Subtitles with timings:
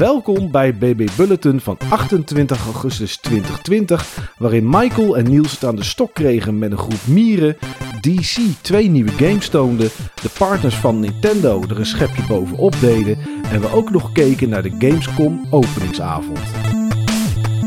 [0.00, 5.84] Welkom bij BB Bulletin van 28 augustus 2020, waarin Michael en Niels het aan de
[5.84, 7.56] stok kregen met een groep mieren,
[8.00, 9.90] DC twee nieuwe games toonde,
[10.22, 13.18] de partners van Nintendo er een schepje bovenop deden
[13.52, 16.79] en we ook nog keken naar de Gamescom openingsavond.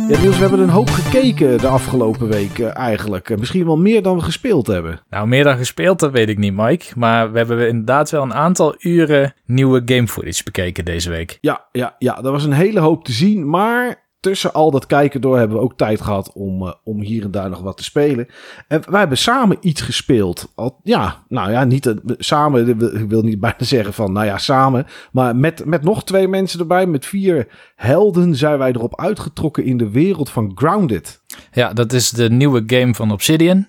[0.08, 3.30] Ja, Niels, we hebben een hoop gekeken de afgelopen week eh, eigenlijk.
[3.30, 5.00] Eh, Misschien wel meer dan we gespeeld hebben.
[5.10, 6.86] Nou, meer dan gespeeld, dat weet ik niet, Mike.
[6.96, 11.38] Maar we hebben inderdaad wel een aantal uren nieuwe game footage bekeken deze week.
[11.42, 13.50] Ja, ja, ja, er was een hele hoop te zien.
[13.50, 17.24] Maar tussen al dat kijken door hebben we ook tijd gehad om, eh, om hier
[17.24, 18.28] en daar nog wat te spelen.
[18.68, 20.52] En wij hebben samen iets gespeeld.
[20.56, 22.68] Al, ja, nou ja, niet samen.
[22.70, 24.86] Ik wil niet bijna zeggen van, nou ja, samen.
[25.12, 29.78] Maar met, met nog twee mensen erbij, met vier helden, zijn wij erop uitgetrokken in
[29.78, 31.22] de wereld van Grounded.
[31.52, 33.68] Ja, dat is de nieuwe game van Obsidian.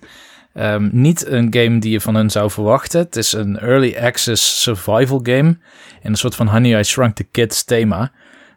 [0.53, 2.99] Ehm, niet een game die je van hen zou verwachten.
[2.99, 5.57] Het is een early access survival game.
[6.01, 8.11] In een soort van Honey I Shrunk the Kids thema.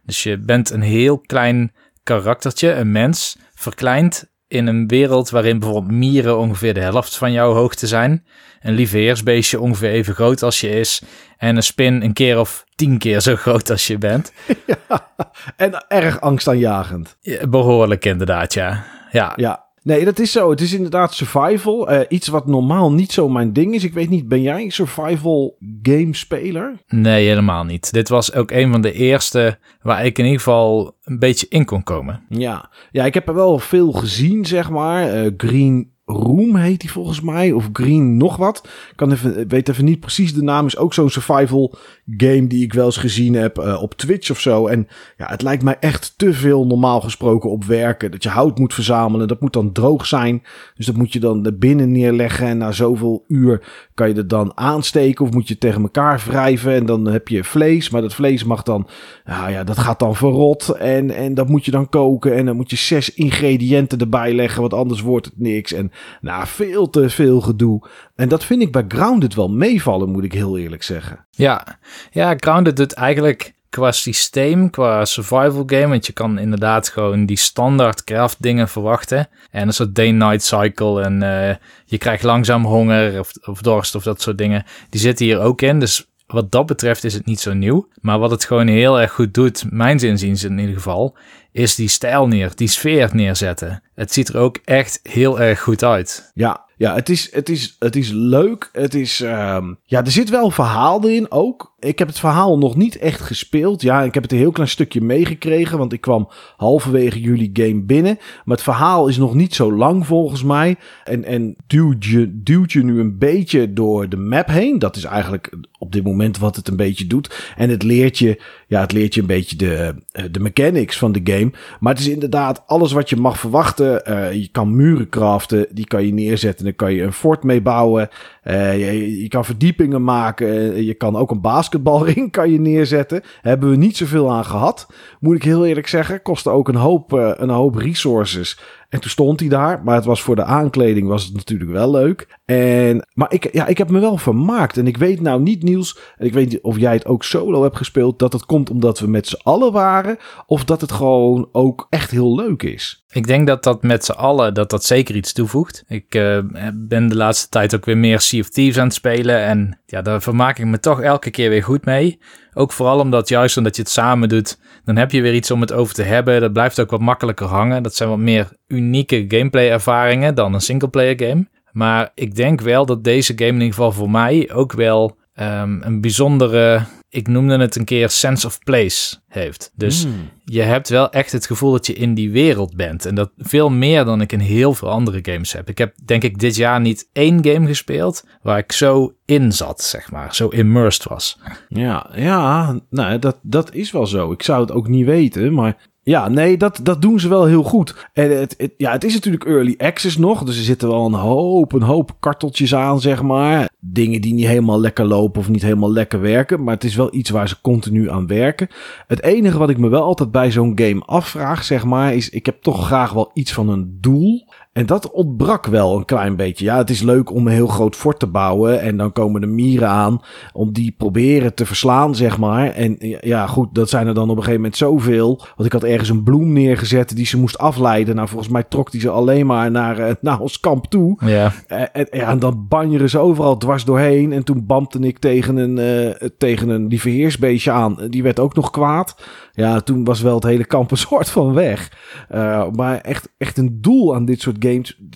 [0.08, 1.73] Dus je bent een heel klein
[2.09, 7.53] karaktertje, een mens, verkleind in een wereld waarin bijvoorbeeld mieren ongeveer de helft van jouw
[7.53, 8.27] hoogte zijn.
[8.61, 11.03] Een lieveheersbeestje ongeveer even groot als je is.
[11.36, 14.33] En een spin een keer of tien keer zo groot als je bent.
[14.67, 15.12] Ja,
[15.56, 17.17] en erg angstaanjagend.
[17.20, 18.84] Ja, behoorlijk inderdaad, ja.
[19.11, 20.50] Ja, Ja, nee, dat is zo.
[20.50, 21.89] Het is inderdaad survival.
[21.89, 23.84] Eh, iets wat normaal niet zo mijn ding is.
[23.84, 26.83] Ik weet niet, ben jij een survival game speler?
[26.89, 27.92] nee, helemaal niet.
[27.92, 31.64] Dit was ook een van de eerste waar ik in ieder geval een beetje in
[31.64, 32.22] kon komen.
[32.28, 32.70] Ja.
[32.91, 35.08] ja, ik heb er wel veel gezien, zeg maar.
[35.08, 37.53] Eh, Green Room heet die volgens mij.
[37.53, 38.69] Of Green nog wat.
[38.95, 40.67] Kan even, weet even niet precies de naam.
[40.67, 41.75] Is ook zo'n survival
[42.17, 44.67] game die ik wel eens gezien heb eh, op Twitch of zo.
[44.67, 48.11] En ja, het lijkt mij echt te veel normaal gesproken op werken.
[48.11, 49.29] Dat je hout moet verzamelen.
[49.29, 50.42] Dat moet dan droog zijn.
[50.75, 52.47] Dus dat moet je dan binnen neerleggen.
[52.47, 53.62] En na zoveel uur
[53.95, 55.25] kan je het dan aansteken.
[55.25, 56.73] Of moet je tegen elkaar wrijven.
[56.73, 57.91] En dan heb je vlees.
[57.91, 58.89] Maar dat vlees mag dan...
[59.25, 60.69] Nou ja, dat gaat dan verrot.
[60.69, 62.35] En, en dat moet je dan koken.
[62.35, 64.61] En dan moet je zes ingrediënten erbij leggen.
[64.61, 65.73] Want anders wordt het niks.
[65.73, 67.89] En nou, veel te veel gedoe.
[68.14, 71.27] En dat vind ik bij Grounded wel meevallen, moet ik heel eerlijk zeggen.
[71.31, 71.79] Ja,
[72.11, 77.37] ja Grounded doet eigenlijk qua systeem, qua survival game, want je kan inderdaad gewoon die
[77.37, 79.29] standaard craft dingen verwachten.
[79.51, 84.03] En een soort day-night cycle en eh, je krijgt langzaam honger of, of dorst of
[84.03, 84.64] dat soort dingen.
[84.91, 87.89] Die zitten hier ook in, dus wat dat betreft is het niet zo nieuw.
[88.01, 91.17] Maar wat het gewoon heel erg goed doet, mijn zinziens in ieder geval,
[91.58, 93.83] is die stijl neer, die sfeer neerzetten.
[93.95, 96.30] Het ziet er ook echt heel erg goed uit.
[96.35, 98.69] Ja, ja het, is, het, is, het is leuk.
[98.73, 101.77] Het is, ehm, ja, er zit wel verhaal in ook.
[101.79, 103.83] Ik heb het verhaal nog niet echt gespeeld.
[103.83, 107.83] Ja, ik heb het een heel klein stukje meegekregen, want ik kwam halverwege jullie game
[107.83, 108.19] binnen.
[108.45, 110.77] Maar het verhaal is nog niet zo lang volgens mij.
[111.05, 114.79] En, en duwt, je, duwt je nu een beetje door de map heen.
[114.79, 117.52] Dat is eigenlijk op dit moment wat het een beetje doet.
[117.57, 119.95] En het leert je, ja, het leert je een beetje de,
[120.30, 121.48] de mechanics van de game.
[121.81, 124.05] Maar het is inderdaad alles wat je mag verwachten.
[124.05, 126.64] Eh, je kan muren craften, die kan je neerzetten.
[126.64, 128.09] Dan kan je een fort mee bouwen.
[128.43, 130.49] Eh, je, kan verdiepingen maken.
[130.49, 133.23] Eh, Je kan ook een basketbalring kan je neerzetten.
[133.41, 134.87] Hebben we niet zoveel aan gehad.
[135.20, 136.23] Moet ik heel eerlijk zeggen.
[136.23, 138.58] Kostte ook een hoop, een hoop resources.
[138.88, 139.82] En toen stond hij daar.
[139.85, 142.38] Maar het was voor de aankleding was het natuurlijk wel leuk.
[142.44, 144.76] En, maar ik, ja, ik heb me wel vermaakt.
[144.76, 145.99] En ik weet nou niet, Niels.
[146.17, 148.19] En ik weet niet of jij het ook solo hebt gespeeld.
[148.19, 150.17] Dat het komt omdat we met z'n allen waren.
[150.47, 153.05] Of dat het gewoon ook echt heel leuk is.
[153.12, 155.85] Ik denk dat dat met z'n allen, dat dat zeker iets toevoegt.
[155.87, 156.38] Ik eh,
[156.75, 159.41] ben de laatste tijd ook weer meer Sea of Thieves aan het spelen.
[159.41, 162.19] En ja, daar vermaak ik me toch elke keer weer goed mee.
[162.55, 165.61] Ook vooral omdat juist omdat je het samen doet, dan heb je weer iets om
[165.61, 166.41] het over te hebben.
[166.41, 167.82] Dat blijft ook wat makkelijker hangen.
[167.82, 171.46] Dat zijn wat meer unieke gameplay ervaringen dan een singleplayer game.
[171.73, 175.79] Maar ik denk wel dat deze game in ieder geval voor mij ook wel ehm,
[175.81, 179.73] een bijzondere, ik noemde het een keer sense of place heeft.
[179.75, 180.31] Dus Hmm.
[180.44, 183.06] je hebt wel echt het gevoel dat je in die wereld bent.
[183.06, 185.69] En dat veel meer dan ik in heel veel andere games heb.
[185.69, 189.82] Ik heb denk ik dit jaar niet één game gespeeld waar ik zo in zat,
[189.82, 190.34] zeg maar.
[190.34, 191.38] Zo immersed was.
[191.69, 194.32] Ja, ja nou, dat, dat is wel zo.
[194.32, 195.76] Ik zou het ook niet weten, maar
[196.08, 198.08] ja, nee, dat, dat doen ze wel heel goed.
[198.12, 201.72] En het, ja, het is natuurlijk early access nog, dus er zitten wel een hoop,
[201.72, 203.69] een hoop karteltjes aan, zeg maar.
[203.81, 207.14] Dingen die niet helemaal lekker lopen of niet helemaal lekker werken, maar het is wel
[207.14, 208.69] iets waar ze continu aan werken.
[209.06, 212.46] Het enige wat ik me wel altijd bij zo'n game afvraag, zeg maar, is ik
[212.46, 214.46] heb toch graag wel iets van een doel.
[214.78, 216.64] En dat ontbrak wel een klein beetje.
[216.64, 218.80] Ja, het is leuk om een heel groot fort te bouwen.
[218.80, 220.20] En dan komen de mieren aan
[220.52, 222.70] om die proberen te verslaan, zeg maar.
[222.70, 225.36] En ja, goed, dat zijn er dan op een gegeven moment zoveel.
[225.56, 228.14] Want ik had ergens een bloem neergezet die ze moest afleiden.
[228.14, 231.16] Nou, volgens mij trok die ze alleen maar naar, uh, naar ons kamp toe.
[231.24, 231.52] Ja.
[231.66, 234.32] En, en, en dan banjeren ze overal dwars doorheen.
[234.32, 237.96] En toen bampte ik tegen een, uh, tegen een lieveheersbeestje aan.
[238.08, 239.16] Die werd ook nog kwaad.
[239.52, 241.92] Ja, toen was wel het hele kamp een soort van weg.
[242.34, 244.68] Uh, maar echt, echt een doel aan dit soort games,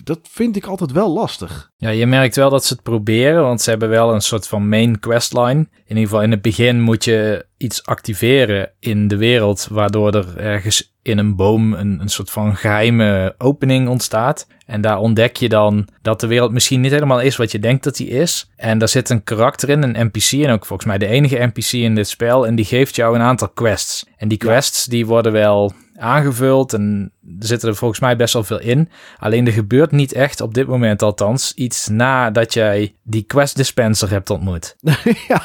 [0.03, 1.71] dat vind ik altijd wel lastig.
[1.77, 4.69] Ja, je merkt wel dat ze het proberen, want ze hebben wel een soort van
[4.69, 5.67] main questline.
[5.85, 10.37] In ieder geval in het begin moet je iets activeren in de wereld, waardoor er
[10.37, 14.47] ergens in een boom een, een soort van geheime opening ontstaat.
[14.65, 17.83] En daar ontdek je dan dat de wereld misschien niet helemaal is wat je denkt
[17.83, 18.49] dat die is.
[18.55, 21.71] En daar zit een karakter in, een NPC, en ook volgens mij de enige NPC
[21.71, 22.47] in dit spel.
[22.47, 24.05] En die geeft jou een aantal quests.
[24.17, 28.43] En die quests die worden wel aangevuld en er zitten er volgens mij best wel
[28.43, 28.89] veel in.
[29.17, 34.09] Alleen er gebeurt niet echt op dit moment althans iets nadat jij die quest dispenser
[34.09, 34.75] hebt ontmoet.
[35.27, 35.41] ja,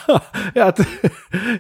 [0.55, 0.75] ja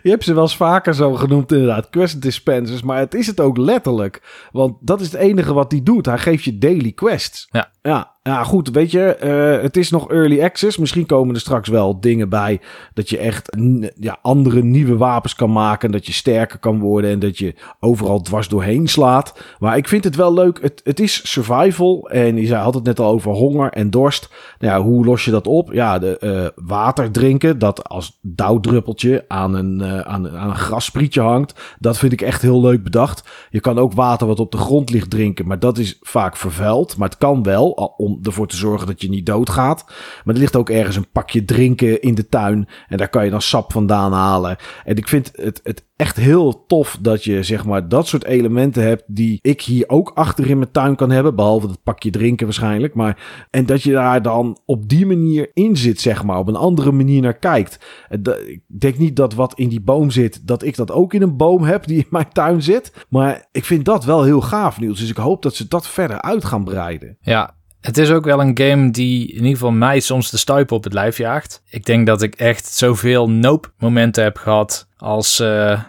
[0.02, 3.40] je hebt ze wel eens vaker zo genoemd inderdaad, quest dispensers, maar het is het
[3.40, 4.46] ook letterlijk.
[4.52, 6.06] Want dat is het enige wat hij doet.
[6.06, 7.48] Hij geeft je daily quests.
[7.50, 7.70] Ja.
[7.82, 10.76] Ja, ja, goed, weet je, uh, het is nog early access.
[10.76, 12.60] Misschien komen er straks wel dingen bij
[12.94, 13.56] dat je echt
[14.00, 15.90] ja, andere nieuwe wapens kan maken.
[15.90, 19.42] Dat je sterker kan worden en dat je overal dwars doorheen slaat.
[19.58, 20.62] Maar ik vind het wel leuk.
[20.62, 24.28] Het, het is survival en je had het net al over honger en dorst.
[24.58, 25.72] Nou ja, hoe los je dat op?
[25.72, 31.20] Ja, de, uh, water drinken, dat als dauwdruppeltje aan een, uh, aan, aan een grassprietje
[31.20, 31.76] hangt.
[31.78, 33.28] Dat vind ik echt heel leuk bedacht.
[33.50, 36.96] Je kan ook water wat op de grond ligt drinken, maar dat is vaak vervuild.
[36.96, 39.84] Maar het kan wel om ervoor te zorgen dat je niet doodgaat.
[40.24, 42.68] Maar er ligt ook ergens een pakje drinken in de tuin.
[42.88, 44.56] En daar kan je dan sap vandaan halen.
[44.84, 48.82] En ik vind het, het echt heel tof dat je zeg maar dat soort elementen
[48.82, 51.34] hebt die ik hier ook achter in mijn tuin kan hebben.
[51.34, 52.94] Behalve het pakje drinken waarschijnlijk.
[52.94, 56.38] Maar, en dat je daar dan op die manier in zit, zeg maar.
[56.38, 57.86] Op een andere manier naar kijkt.
[58.08, 61.36] Ik denk niet dat wat in die boom zit, dat ik dat ook in een
[61.36, 63.06] boom heb die in mijn tuin zit.
[63.08, 64.98] Maar ik vind dat wel heel gaaf nieuws.
[64.98, 67.16] Dus ik hoop dat ze dat verder uit gaan breiden.
[67.20, 70.72] Ja, het is ook wel een game die in ieder geval mij soms de stuip
[70.72, 71.62] op het lijf jaagt.
[71.70, 75.40] Ik denk dat ik echt zoveel nope momenten heb gehad als...
[75.40, 75.82] Uh,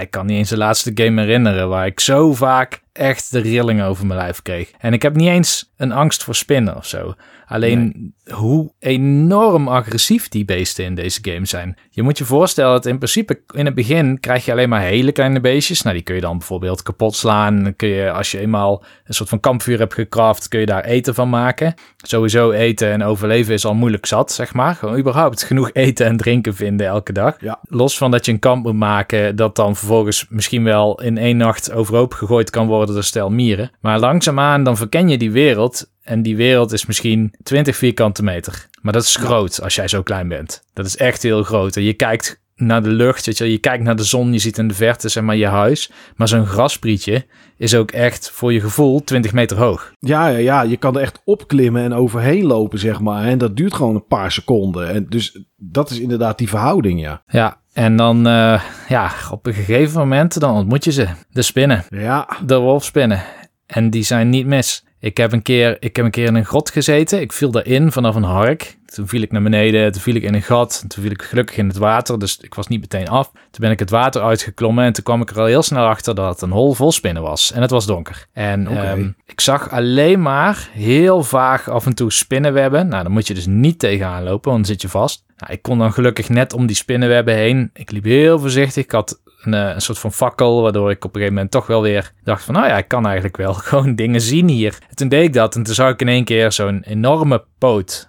[0.00, 3.82] ik kan niet eens de laatste game herinneren waar ik zo vaak echt de rilling
[3.82, 4.70] over mijn lijf kreeg.
[4.78, 7.14] En ik heb niet eens een angst voor spinnen of zo.
[7.46, 11.76] Alleen hoe enorm agressief die beesten in deze game zijn.
[11.90, 15.12] Je moet je voorstellen dat in principe in het begin krijg je alleen maar hele
[15.12, 15.82] kleine beestjes.
[15.82, 17.62] Nou, die kun je dan bijvoorbeeld kapot slaan.
[17.62, 20.84] Dan kun je, als je eenmaal een soort van kampvuur hebt gecraft, kun je daar
[20.84, 21.74] eten van maken.
[21.96, 24.74] Sowieso eten en overleven is al moeilijk zat, zeg maar.
[24.74, 27.36] Gewoon überhaupt genoeg eten en drinken vinden elke dag.
[27.40, 27.58] Ja.
[27.62, 31.36] Los van dat je een kamp moet maken, dat dan vervolgens misschien wel in één
[31.36, 33.70] nacht overhoop gegooid kan worden door stel mieren.
[33.80, 38.68] Maar langzaamaan dan verken je die wereld en die wereld is misschien 20 vierkante meter.
[38.80, 40.62] Maar dat is groot als jij zo klein bent.
[40.72, 41.76] Dat is echt heel groot.
[41.76, 44.58] En je kijkt naar de lucht, weet je, je kijkt naar de zon, je ziet
[44.58, 45.90] in de verte zeg maar je huis.
[46.16, 47.26] Maar zo'n grasprietje
[47.56, 49.92] is ook echt voor je gevoel 20 meter hoog.
[49.98, 53.24] Ja, ja, ja, je kan er echt opklimmen en overheen lopen, zeg maar.
[53.24, 54.88] En dat duurt gewoon een paar seconden.
[54.88, 57.22] En dus dat is inderdaad die verhouding, ja.
[57.26, 61.08] Ja, en dan, uh, ja, op een gegeven moment, dan ontmoet je ze.
[61.30, 61.84] De spinnen.
[61.88, 62.28] Ja.
[62.46, 63.22] De wolfspinnen.
[63.66, 64.84] En die zijn niet mis.
[65.00, 67.20] Ik heb, een keer, ik heb een keer in een grot gezeten.
[67.20, 68.76] Ik viel daarin vanaf een hark.
[68.86, 70.84] Toen viel ik naar beneden, toen viel ik in een gat.
[70.88, 73.30] Toen viel ik gelukkig in het water, dus ik was niet meteen af.
[73.30, 76.14] Toen ben ik het water uitgeklommen en toen kwam ik er al heel snel achter
[76.14, 77.52] dat het een hol vol spinnen was.
[77.52, 78.26] En het was donker.
[78.32, 78.92] En okay.
[78.92, 82.88] um, ik zag alleen maar heel vaag af en toe spinnenwebben.
[82.88, 85.24] Nou, dan moet je dus niet tegenaan lopen, want dan zit je vast.
[85.44, 87.70] Nou, ik kon dan gelukkig net om die spinnenwebben heen.
[87.72, 88.84] Ik liep heel voorzichtig.
[88.84, 91.82] Ik had een, een, soort van fakkel, waardoor ik op een gegeven moment toch wel
[91.82, 94.78] weer dacht van, nou ja, ik kan eigenlijk wel gewoon dingen zien hier.
[94.88, 98.08] En toen deed ik dat en toen zag ik in één keer zo'n enorme poot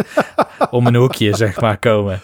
[0.70, 2.20] om een hoekje, zeg maar, komen.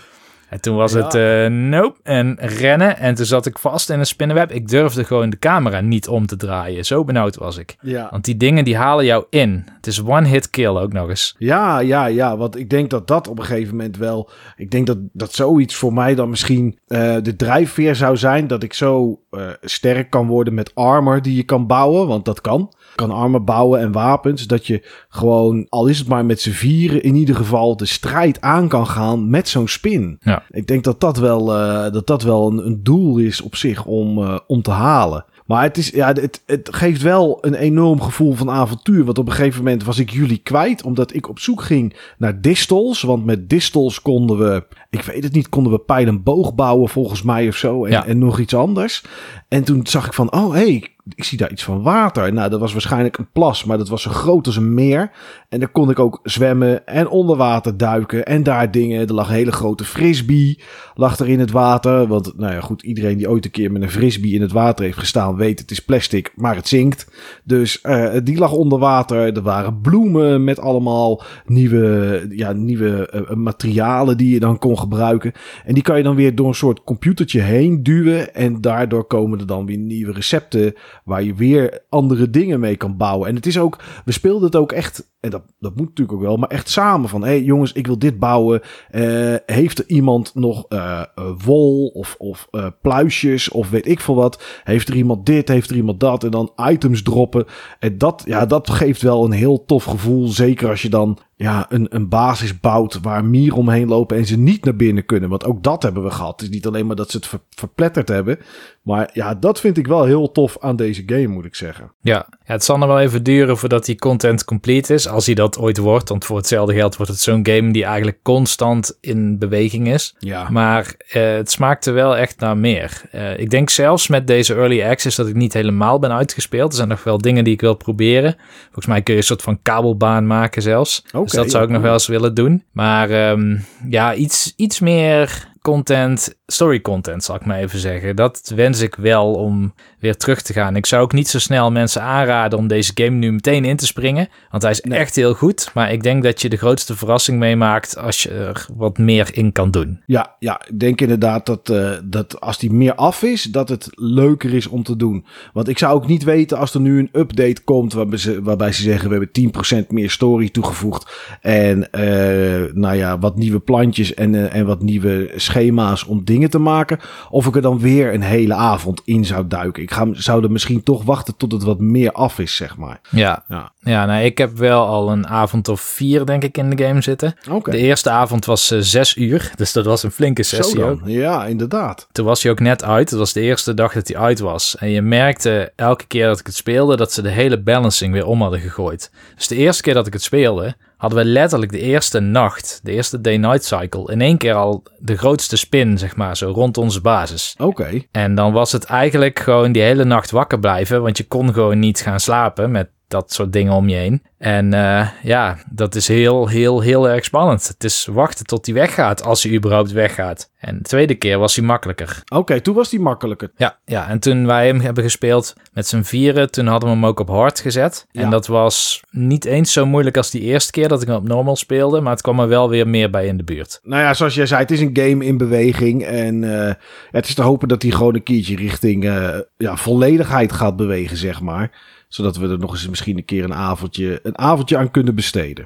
[0.53, 2.99] En toen was het uh, nope en rennen.
[2.99, 4.53] En toen zat ik vast in een spinnenweb.
[4.53, 6.85] Ik durfde gewoon de camera niet om te draaien.
[6.85, 7.77] Zo benauwd was ik.
[7.81, 8.09] Ja.
[8.11, 9.65] Want die dingen die halen jou in.
[9.77, 11.35] Het is one hit kill ook nog eens.
[11.39, 12.37] Ja, ja, ja.
[12.37, 14.31] Want ik denk dat dat op een gegeven moment wel...
[14.57, 18.47] Ik denk dat, dat zoiets voor mij dan misschien uh, de drijfveer zou zijn.
[18.47, 22.07] Dat ik zo uh, sterk kan worden met armor die je kan bouwen.
[22.07, 22.73] Want dat kan.
[22.95, 24.47] Kan armor bouwen en wapens.
[24.47, 28.41] Dat je gewoon, al is het maar met z'n vieren, in ieder geval de strijd
[28.41, 30.17] aan kan gaan met zo'n spin.
[30.21, 30.43] Ja.
[30.51, 33.85] Ik denk dat dat wel, uh, dat dat wel een, een doel is op zich
[33.85, 35.25] om, uh, om te halen.
[35.47, 39.05] Maar het, is, ja, het, het geeft wel een enorm gevoel van avontuur.
[39.05, 40.83] Want op een gegeven moment was ik jullie kwijt.
[40.83, 43.03] Omdat ik op zoek ging naar distels.
[43.03, 46.89] Want met distels konden we, ik weet het niet, konden we pijl en boog bouwen
[46.89, 47.85] volgens mij of zo.
[47.85, 48.07] En, Ja.
[48.07, 49.05] en nog iets anders.
[49.49, 52.33] En toen zag ik van, oh hé, hey, ik zie daar iets van water.
[52.33, 55.11] Nou, dat was waarschijnlijk een plas, maar dat was zo groot als een meer.
[55.49, 59.09] En daar kon ik ook zwemmen en onder water duiken en daar dingen.
[59.09, 60.61] Er lag een hele grote frisbee,
[60.95, 62.07] lag er in het water.
[62.07, 64.85] Want, nou ja, goed, iedereen die ooit een keer met een frisbee in het water
[64.85, 67.07] heeft gestaan, weet het is plastic, maar het zinkt.
[67.45, 69.37] Dus uh, die lag onder water.
[69.37, 75.33] Er waren bloemen met allemaal nieuwe, ja, nieuwe uh, materialen die je dan kon gebruiken.
[75.65, 78.35] En die kan je dan weer door een soort computertje heen duwen.
[78.35, 82.97] En daardoor komen er dan weer nieuwe recepten waar je weer andere dingen mee kan
[82.97, 83.29] bouwen.
[83.29, 86.25] En het is ook, we speelden het ook echt, en dat, dat moet natuurlijk ook
[86.25, 88.61] wel, maar echt samen van, hé hey, jongens, ik wil dit bouwen.
[88.91, 91.03] Uh, heeft er iemand nog uh,
[91.45, 94.43] wol of, of uh, pluisjes of weet ik veel wat?
[94.65, 96.25] Heeft er iemand dit, heeft er iemand dat?
[96.25, 97.45] En dan items droppen.
[97.79, 100.29] En dat, ja, dat geeft wel een heel tof gevoel.
[100.29, 104.39] Zeker als je dan ja, een, een basis bouwt waar mieren omheen lopen en ze
[104.39, 105.29] niet naar binnen kunnen.
[105.29, 106.41] Want ook dat hebben we gehad.
[106.41, 108.39] Het is niet alleen maar dat ze het ver, verpletterd hebben.
[108.83, 111.93] Maar ja, dat vind ik wel heel tof aan deze game, moet ik zeggen.
[112.01, 115.09] Ja, ja het zal nog wel even duren voordat die content complete is.
[115.09, 116.09] Als hij dat ooit wordt.
[116.09, 120.15] Want voor hetzelfde geld wordt het zo'n game die eigenlijk constant in beweging is.
[120.19, 120.51] Ja.
[120.51, 123.03] Maar uh, het smaakte wel echt naar meer.
[123.15, 126.71] Uh, ik denk zelfs met deze early access dat ik niet helemaal ben uitgespeeld.
[126.71, 128.37] Er zijn nog wel dingen die ik wil proberen.
[128.65, 131.05] Volgens mij kun je een soort van kabelbaan maken zelfs.
[131.09, 132.63] Okay, dus dat zou ik nog wel eens willen doen.
[132.73, 138.17] Maar um, ja, iets, iets meer content, story content zal ik maar even zeggen.
[138.17, 140.77] Dat wens ik wel om weer terug te gaan.
[140.77, 143.87] Ik zou ook niet zo snel mensen aanraden om deze game nu meteen in te
[143.87, 144.29] springen.
[144.51, 144.99] Want hij is nee.
[144.99, 145.71] echt heel goed.
[145.75, 149.53] Maar ik denk dat je de grootste verrassing meemaakt als je er wat meer in
[149.53, 150.03] kan doen.
[150.07, 153.89] Ja, ja ik denk inderdaad dat, uh, dat als die meer af is, dat het
[153.91, 155.27] leuker is om te doen.
[155.53, 158.73] Want ik zou ook niet weten als er nu een update komt waarbij ze, waarbij
[158.73, 161.37] ze zeggen we hebben 10% meer story toegevoegd.
[161.41, 166.51] En uh, nou ja, wat nieuwe plantjes en, uh, en wat nieuwe schema's om dingen
[166.51, 166.99] te maken.
[167.31, 169.83] Of ik er dan weer een hele avond in zou duiken.
[169.83, 173.01] Ik ga, zou er misschien toch wachten tot het wat meer af is, zeg maar.
[173.11, 173.73] Ja, ja.
[173.81, 177.03] ja nou, ik heb wel al een avond of vier, denk ik, in de game
[177.03, 177.35] zitten.
[177.51, 177.75] Okay.
[177.75, 181.01] De eerste avond was uh, zes uur, dus dat was een flinke sessie ook.
[181.05, 182.09] Ja, inderdaad.
[182.13, 183.11] Toen was hij ook net uit.
[183.11, 184.77] Het was de eerste dag dat hij uit was.
[184.77, 188.27] En je merkte elke keer dat ik het speelde, dat ze de hele balancing weer
[188.27, 189.11] om hadden gegooid.
[189.37, 192.93] Dus de eerste keer dat ik het speelde, hadden we letterlijk de eerste nacht, de
[192.93, 197.01] eerste day-night cycle, in één keer al de grootste spin, zeg maar, zo rond onze
[197.01, 197.55] basis.
[197.59, 197.69] Oké.
[197.69, 198.09] Okay.
[198.11, 201.79] En dan was het eigenlijk gewoon die hele nacht wakker blijven, want je kon gewoon
[201.79, 204.23] niet gaan slapen met dat soort dingen om je heen.
[204.39, 207.69] En uh, ja, dat is heel, heel, heel erg spannend.
[207.69, 210.51] Het is wachten tot hij weggaat, als hij überhaupt weggaat.
[210.59, 212.23] En de tweede keer was hij makkelijker.
[212.25, 213.53] Oké, okay, toen was hij makkelijker.
[213.57, 217.07] Ja, ja, en toen wij hem hebben gespeeld met z'n vieren, toen hadden we hem
[217.07, 218.07] ook op hard gezet.
[218.11, 218.23] Ja.
[218.23, 221.29] En dat was niet eens zo moeilijk als die eerste keer dat ik hem op
[221.29, 223.81] normal speelde, maar het kwam er wel weer meer bij in de buurt.
[223.83, 226.05] Nou ja, zoals jij zei, het is een game in beweging.
[226.05, 226.73] En uh,
[227.11, 231.17] het is te hopen dat hij gewoon een keertje richting uh, ja, volledigheid gaat bewegen,
[231.17, 231.71] zeg maar
[232.15, 235.65] zodat we er nog eens misschien een keer een avondje, een avondje aan kunnen besteden.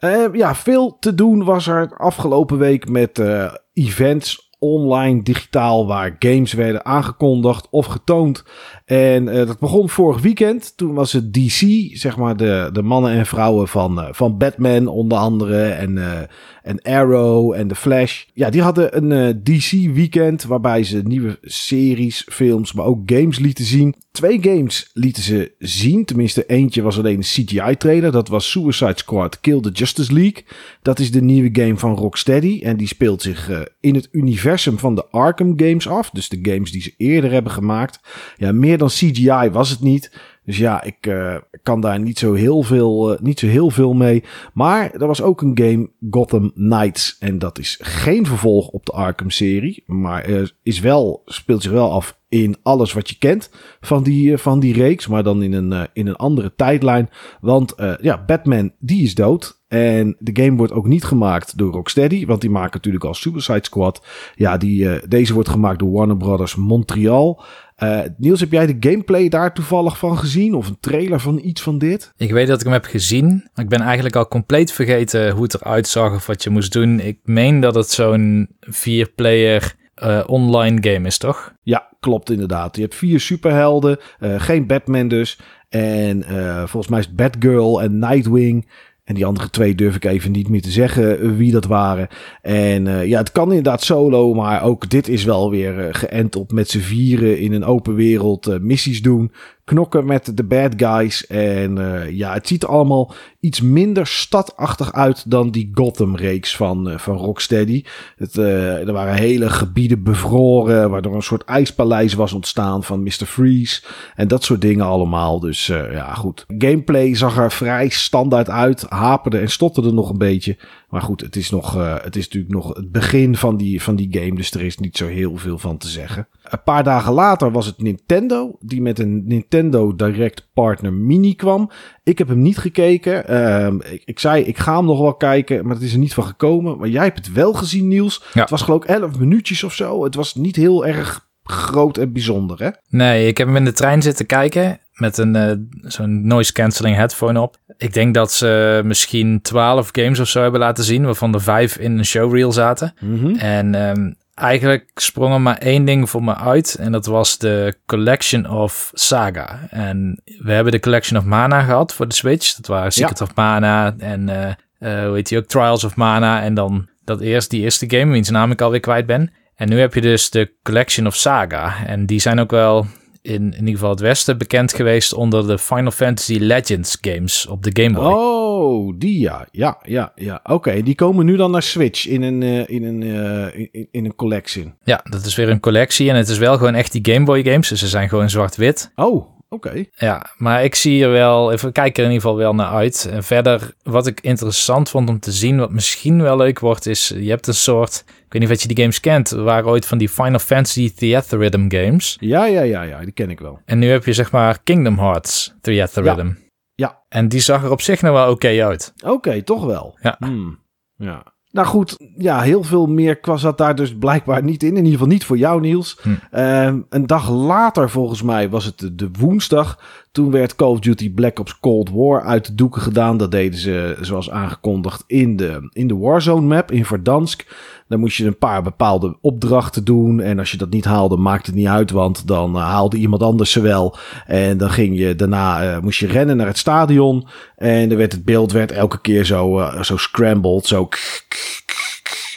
[0.00, 6.16] Uh, ja, veel te doen was er afgelopen week met uh, events online, digitaal, waar
[6.18, 8.44] games werden aangekondigd of getoond.
[8.86, 10.72] En uh, dat begon vorig weekend.
[10.76, 11.60] Toen was het DC,
[11.96, 15.64] zeg maar de, de mannen en vrouwen van, uh, van Batman onder andere.
[15.64, 16.18] En, uh,
[16.62, 18.24] en Arrow en The Flash.
[18.32, 23.64] Ja, die hadden een DC weekend waarbij ze nieuwe series, films, maar ook games lieten
[23.64, 23.94] zien.
[24.10, 26.04] Twee games lieten ze zien.
[26.04, 28.12] Tenminste, eentje was alleen een CGI-trailer.
[28.12, 30.44] Dat was Suicide Squad Kill the Justice League.
[30.82, 32.60] Dat is de nieuwe game van Rocksteady.
[32.62, 36.10] En die speelt zich in het universum van de Arkham games af.
[36.10, 38.00] Dus de games die ze eerder hebben gemaakt.
[38.36, 40.10] Ja, meer dan CGI was het niet.
[40.46, 43.92] Dus ja, ik uh, kan daar niet zo, heel veel, uh, niet zo heel veel
[43.92, 44.24] mee.
[44.52, 47.16] Maar er was ook een game, Gotham Knights.
[47.18, 49.82] En dat is geen vervolg op de Arkham-serie.
[49.86, 50.30] Maar
[50.62, 54.74] is wel, speelt zich wel af in alles wat je kent van die, van die
[54.74, 55.06] reeks.
[55.06, 57.10] Maar dan in een, in een andere tijdlijn.
[57.40, 59.64] Want ja, Batman, die is dood.
[59.68, 62.26] En de game wordt ook niet gemaakt door Rocksteady.
[62.26, 64.06] Want die maken natuurlijk al Suicide Squad.
[64.34, 67.42] Ja, die, deze wordt gemaakt door Warner Brothers Montreal.
[67.82, 70.54] Uh, Niels, heb jij de gameplay daar toevallig van gezien?
[70.54, 72.12] Of een trailer van iets van dit?
[72.16, 73.48] Ik weet dat ik hem heb gezien.
[73.54, 77.00] Ik ben eigenlijk al compleet vergeten hoe het eruit zag of wat je moest doen.
[77.00, 81.54] Ik meen dat het zo'n vier-player uh, online game is, toch?
[81.62, 82.76] Ja, klopt inderdaad.
[82.76, 83.98] Je hebt vier superhelden.
[84.20, 85.38] Uh, geen Batman dus.
[85.68, 86.24] En
[86.68, 88.68] volgens mij is Batgirl en Nightwing.
[89.06, 92.08] En die andere twee durf ik even niet meer te zeggen wie dat waren.
[92.42, 96.36] En uh, ja, het kan inderdaad solo, maar ook dit is wel weer uh, geënt
[96.36, 99.32] op met z'n vieren in een open wereld missies doen.
[99.66, 101.26] Knokken met de bad guys.
[101.26, 106.90] En uh, ja, het ziet er allemaal iets minder stadachtig uit dan die Gotham-reeks van,
[106.90, 107.84] uh, van Rocksteady.
[108.16, 113.26] Het, uh, er waren hele gebieden bevroren, waardoor een soort ijspaleis was ontstaan van Mr.
[113.26, 113.82] Freeze.
[114.14, 115.40] En dat soort dingen allemaal.
[115.40, 116.44] Dus ja, goed.
[116.58, 120.56] Gameplay zag er vrij standaard uit, haperde en stotterde nog een beetje.
[120.88, 123.96] Maar goed, het is, nog, uh, het is natuurlijk nog het begin van die, van
[123.96, 124.34] die game.
[124.34, 126.28] Dus er is niet zo heel veel van te zeggen.
[126.42, 128.56] Een paar dagen later was het Nintendo.
[128.60, 131.70] Die met een Nintendo Direct Partner Mini kwam.
[132.02, 133.30] Ik heb hem niet gekeken.
[133.30, 135.66] Uh, ik, ik, zei, ik ga hem nog wel kijken.
[135.66, 136.78] Maar het is er niet van gekomen.
[136.78, 138.24] Maar jij hebt het wel gezien, Niels.
[138.32, 138.40] Ja.
[138.40, 140.04] Het was geloof ik 11 minuutjes of zo.
[140.04, 142.70] Het was niet heel erg groot en bijzonder, hè?
[142.88, 145.52] Nee, ik heb hem in de trein zitten kijken met een uh,
[145.90, 147.56] zo'n noise cancelling headphone op.
[147.76, 151.76] Ik denk dat ze misschien 12 games of zo hebben laten zien, waarvan er vijf
[151.76, 152.94] in een showreel zaten.
[153.00, 153.36] Mm -hmm.
[153.36, 156.76] En um, eigenlijk sprong er maar één ding voor me uit.
[156.80, 159.60] En dat was de Collection of Saga.
[159.70, 162.54] En we hebben de Collection of Mana gehad voor de Switch.
[162.54, 163.24] Dat waren Secret ja.
[163.24, 164.46] of Mana en uh,
[164.80, 165.46] uh, hoe heet die ook?
[165.46, 166.42] Trials of Mana.
[166.42, 169.32] En dan dat eerst, die eerste game, wiens naam ik alweer kwijt ben.
[169.56, 171.86] En nu heb je dus de Collection of Saga.
[171.86, 172.86] En die zijn ook wel
[173.26, 177.62] in, in ieder geval het Westen bekend geweest onder de Final Fantasy Legends games op
[177.62, 178.12] de Game Boy.
[178.12, 179.46] Oh, die ja.
[179.50, 180.40] Ja, ja, ja.
[180.44, 184.04] Oké, die komen nu dan naar Switch in een, uh, in, een, uh, in, in,
[184.04, 184.74] een collection.
[184.84, 187.44] Ja, dat is weer een collectie en het is wel gewoon echt die Game Boy
[187.44, 187.68] games.
[187.68, 188.92] Dus ze zijn gewoon zwart-wit.
[188.94, 189.68] Oh, Oké.
[189.68, 189.90] Okay.
[189.94, 193.08] Ja, maar ik zie er wel, even kijken er in ieder geval wel naar uit.
[193.10, 197.08] En verder, wat ik interessant vond om te zien, wat misschien wel leuk wordt, is
[197.08, 199.98] je hebt een soort, ik weet niet of je die games kent, waren ooit van
[199.98, 202.16] die Final Fantasy Theater Rhythm games.
[202.20, 203.60] Ja, ja, ja, ja, die ken ik wel.
[203.64, 206.12] En nu heb je zeg maar Kingdom Hearts Theater ja.
[206.12, 206.32] Rhythm.
[206.74, 207.04] Ja.
[207.08, 208.92] En die zag er op zich nog wel oké okay uit.
[208.96, 209.98] Oké, okay, toch wel.
[210.00, 210.16] Ja.
[210.18, 210.58] Hmm.
[210.96, 211.34] Ja.
[211.56, 214.68] Nou goed, ja, heel veel meer zat daar dus blijkbaar niet in.
[214.68, 215.98] In ieder geval niet voor jou, Niels.
[216.02, 216.08] Hm.
[216.32, 219.78] Uh, een dag later, volgens mij, was het de, woensdag.
[220.16, 223.16] Toen werd Call of Duty Black Ops Cold War uit de doeken gedaan.
[223.16, 227.46] Dat deden ze, zoals aangekondigd, in de, in de Warzone map in Verdansk.
[227.88, 230.20] Dan moest je een paar bepaalde opdrachten doen.
[230.20, 231.90] En als je dat niet haalde, maakte het niet uit.
[231.90, 233.96] Want dan uh, haalde iemand anders ze wel.
[234.26, 237.26] En dan ging je daarna, uh, moest je rennen naar het stadion.
[237.56, 240.66] En dan werd het beeld werd elke keer zo, uh, zo scrambled.
[240.66, 240.88] Zo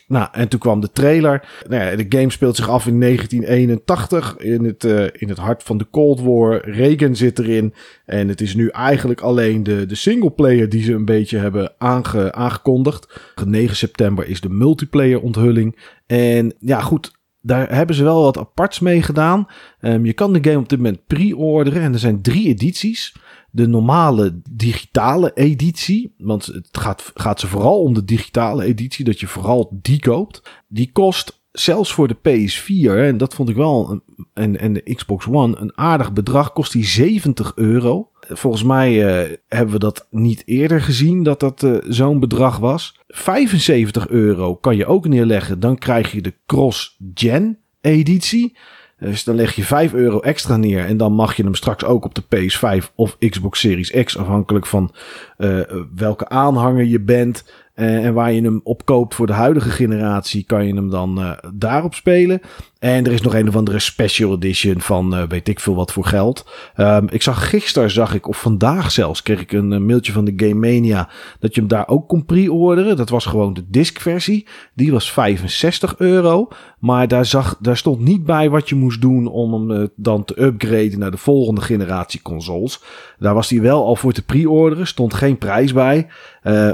[0.09, 1.47] nou, en toen kwam de trailer.
[1.67, 5.63] Nou ja, de game speelt zich af in 1981 in het, uh, in het hart
[5.63, 6.69] van de Cold War.
[6.69, 7.73] Reagan zit erin.
[8.05, 12.31] En het is nu eigenlijk alleen de, de singleplayer die ze een beetje hebben aange,
[12.33, 13.19] aangekondigd.
[13.45, 15.75] 9 september is de multiplayer onthulling.
[16.05, 17.11] En ja, goed,
[17.49, 19.47] daar hebben ze wel wat aparts mee gedaan.
[19.81, 23.15] Um, je kan de game op dit moment pre-orderen en er zijn drie edities.
[23.51, 29.19] De normale digitale editie, want het gaat, gaat ze vooral om de digitale editie, dat
[29.19, 30.41] je vooral die koopt.
[30.67, 34.01] Die kost zelfs voor de PS4, en dat vond ik wel,
[34.33, 38.09] en, en de Xbox One, een aardig bedrag, kost die 70 euro.
[38.27, 42.99] Volgens mij uh, hebben we dat niet eerder gezien dat dat uh, zo'n bedrag was.
[43.07, 45.59] 75 euro kan je ook neerleggen.
[45.59, 48.57] Dan krijg je de cross-gen editie.
[48.99, 50.85] Dus dan leg je 5 euro extra neer.
[50.85, 54.17] En dan mag je hem straks ook op de PS5 of Xbox Series X.
[54.17, 54.93] Afhankelijk van
[55.37, 55.59] uh,
[55.95, 57.43] welke aanhanger je bent.
[57.79, 61.19] Uh, en waar je hem op koopt voor de huidige generatie, kan je hem dan
[61.19, 62.41] uh, daarop spelen.
[62.79, 65.91] En er is nog een of andere special edition van uh, weet ik veel wat
[65.91, 66.49] voor geld.
[66.77, 70.33] Um, ik zag gisteren, zag ik, of vandaag zelfs, kreeg ik een mailtje van de
[70.35, 71.09] Game Mania.
[71.39, 72.97] Dat je hem daar ook kon pre-orderen.
[72.97, 74.47] Dat was gewoon de disc-versie.
[74.73, 76.47] Die was 65 euro.
[76.79, 80.41] Maar daar, zag, daar stond niet bij wat je moest doen om hem dan te
[80.41, 82.81] upgraden naar de volgende generatie consoles.
[83.17, 84.87] Daar was die wel al voor te pre-orderen.
[84.87, 86.07] Stond geen prijs bij.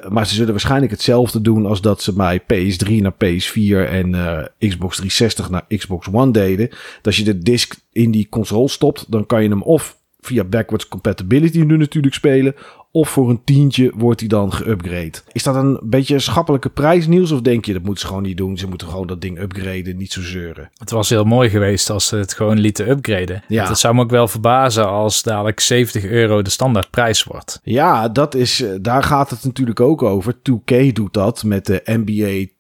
[0.10, 4.12] Maar ze zullen waarschijnlijk hetzelfde doen als dat ze bij PS3 naar PS4 en
[4.58, 6.70] Xbox 360 naar Xbox One deden.
[6.70, 10.44] Dat als je de disc in die console stopt, dan kan je hem of via
[10.44, 12.56] backwards compatibility nu natuurlijk spelen.
[12.92, 15.32] Of voor een tientje wordt hij dan geüpgrade.
[15.32, 17.32] Is dat een beetje een schappelijke prijs, Niels?
[17.32, 18.58] Of denk je dat moeten ze gewoon niet doen?
[18.58, 20.70] Ze moeten gewoon dat ding upgraden, niet zo zeuren.
[20.78, 23.44] Het was heel mooi geweest als ze het gewoon lieten upgraden.
[23.48, 23.68] Ja.
[23.68, 27.60] Dat zou me ook wel verbazen als dadelijk 70 euro de standaardprijs wordt.
[27.64, 30.36] Ja, dat is, daar gaat het natuurlijk ook over.
[30.36, 32.52] 2K doet dat met de NBA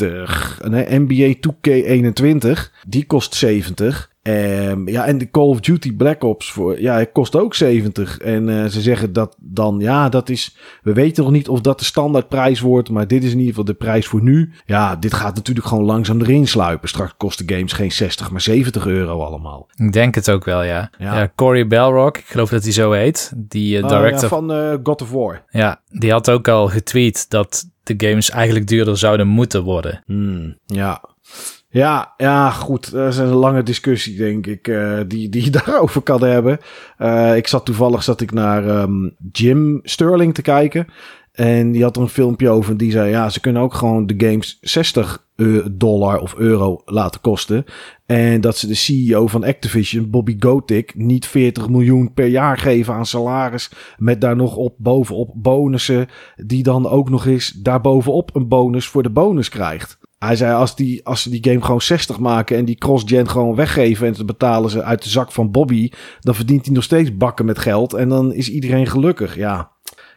[0.00, 0.68] 2K20.
[0.68, 2.58] Nee, NBA 2K21.
[2.84, 4.08] Die kost 70.
[4.28, 8.18] Um, ja, en de Call of Duty Black Ops voor, ja, het kost ook 70.
[8.18, 11.78] En uh, ze zeggen dat dan, ja, dat is, we weten nog niet of dat
[11.78, 14.52] de standaardprijs wordt, maar dit is in ieder geval de prijs voor nu.
[14.64, 16.88] Ja, dit gaat natuurlijk gewoon langzaam erin sluipen.
[16.88, 19.68] Straks kosten games geen 60, maar 70 euro allemaal.
[19.74, 20.90] Ik denk het ook wel, ja.
[20.98, 21.18] Ja.
[21.18, 24.22] ja Cory Belrock, ik geloof dat hij zo heet, die uh, director.
[24.22, 25.44] ja, van uh, God of War.
[25.50, 30.02] Ja, die had ook al getweet dat de games eigenlijk duurder zouden moeten worden.
[30.06, 31.02] Hmm, ja.
[31.76, 32.90] Ja, ja, goed.
[32.90, 36.58] Dat is een lange discussie, denk ik, uh, die, die je daarover kan hebben.
[36.98, 40.86] Uh, ik zat toevallig zat ik naar um, Jim Sterling te kijken.
[41.32, 42.76] En die had er een filmpje over.
[42.76, 45.24] Die zei: Ja, ze kunnen ook gewoon de games 60
[45.70, 47.64] dollar of euro laten kosten.
[48.06, 52.94] En dat ze de CEO van Activision, Bobby Kotick, niet 40 miljoen per jaar geven
[52.94, 53.70] aan salaris.
[53.96, 56.06] Met daar nog op bovenop bonussen.
[56.36, 59.98] Die dan ook nog eens daarbovenop een bonus voor de bonus krijgt.
[60.18, 63.54] Hij zei, als, die, als ze die game gewoon 60 maken en die cross-gen gewoon
[63.54, 67.16] weggeven en te betalen ze uit de zak van Bobby, dan verdient hij nog steeds
[67.16, 69.36] bakken met geld en dan is iedereen gelukkig.
[69.36, 69.70] Ja,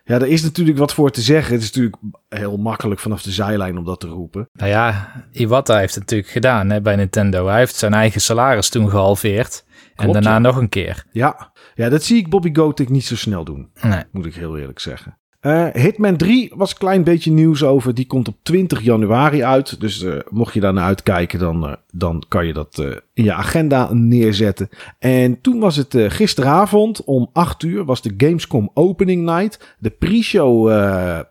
[0.10, 1.54] ja, er is natuurlijk wat voor te zeggen.
[1.54, 1.96] Het is natuurlijk
[2.30, 4.50] heel makkelijk vanaf de zijlijn om dat te roepen.
[4.54, 7.48] Nou ja, Iwata heeft het natuurlijk gedaan hè, bij Nintendo.
[7.48, 9.66] Hij heeft zijn eigen salaris toen gehalveerd.
[9.96, 11.06] en daarna nog een keer.
[11.12, 11.52] Ja.
[11.76, 13.70] ja, dat zie ik Bobby Gotik niet zo snel doen.
[13.82, 14.04] Nee.
[14.12, 15.18] Moet ik heel eerlijk zeggen.
[15.42, 17.94] Uh, Hitman 3 was een klein beetje nieuws over.
[17.94, 19.80] Die komt op 20 januari uit.
[19.80, 23.34] Dus uh, mocht je daar naar uitkijken, dan, uh, dan kan je dat in je
[23.34, 24.70] agenda neerzetten.
[25.00, 29.76] En toen was het gisteravond om 8 uur, was de Gamescom Opening Night.
[29.80, 30.70] De pre-show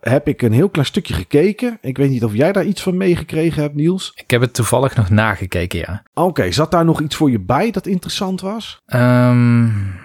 [0.01, 1.77] heb ik een heel klein stukje gekeken.
[1.81, 4.11] Ik weet niet of jij daar iets van meegekregen hebt, Niels.
[4.15, 6.03] Ik heb het toevallig nog nagekeken, ja.
[6.13, 8.81] Oké, okay, zat daar nog iets voor je bij dat interessant was?
[8.87, 9.95] Um,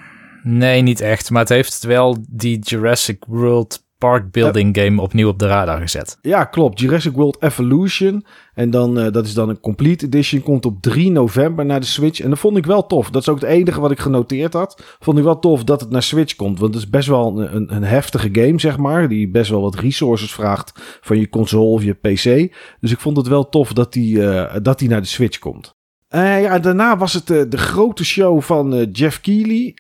[0.43, 1.31] nee, niet echt.
[1.31, 6.19] Maar het heeft wel die Jurassic World park building game opnieuw op de radar gezet.
[6.23, 6.81] Ja, klopt.
[6.81, 8.25] Jurassic World Evolution.
[8.55, 10.43] En dan, uh, dat is dan een complete edition.
[10.43, 12.21] Komt op 3 november naar de Switch.
[12.21, 13.11] En dat vond ik wel tof.
[13.11, 14.97] Dat is ook het enige wat ik genoteerd had.
[15.01, 16.59] Vond ik wel tof dat het naar Switch komt.
[16.59, 19.09] Want het is best wel een, een, een heftige game, zeg maar.
[19.09, 22.55] Die best wel wat resources vraagt van je console of je PC.
[22.81, 25.75] Dus ik vond het wel tof dat die, uh, dat die naar de Switch komt.
[26.11, 29.77] Uh, ja, daarna was het uh, de grote show van uh, Jeff Keighley.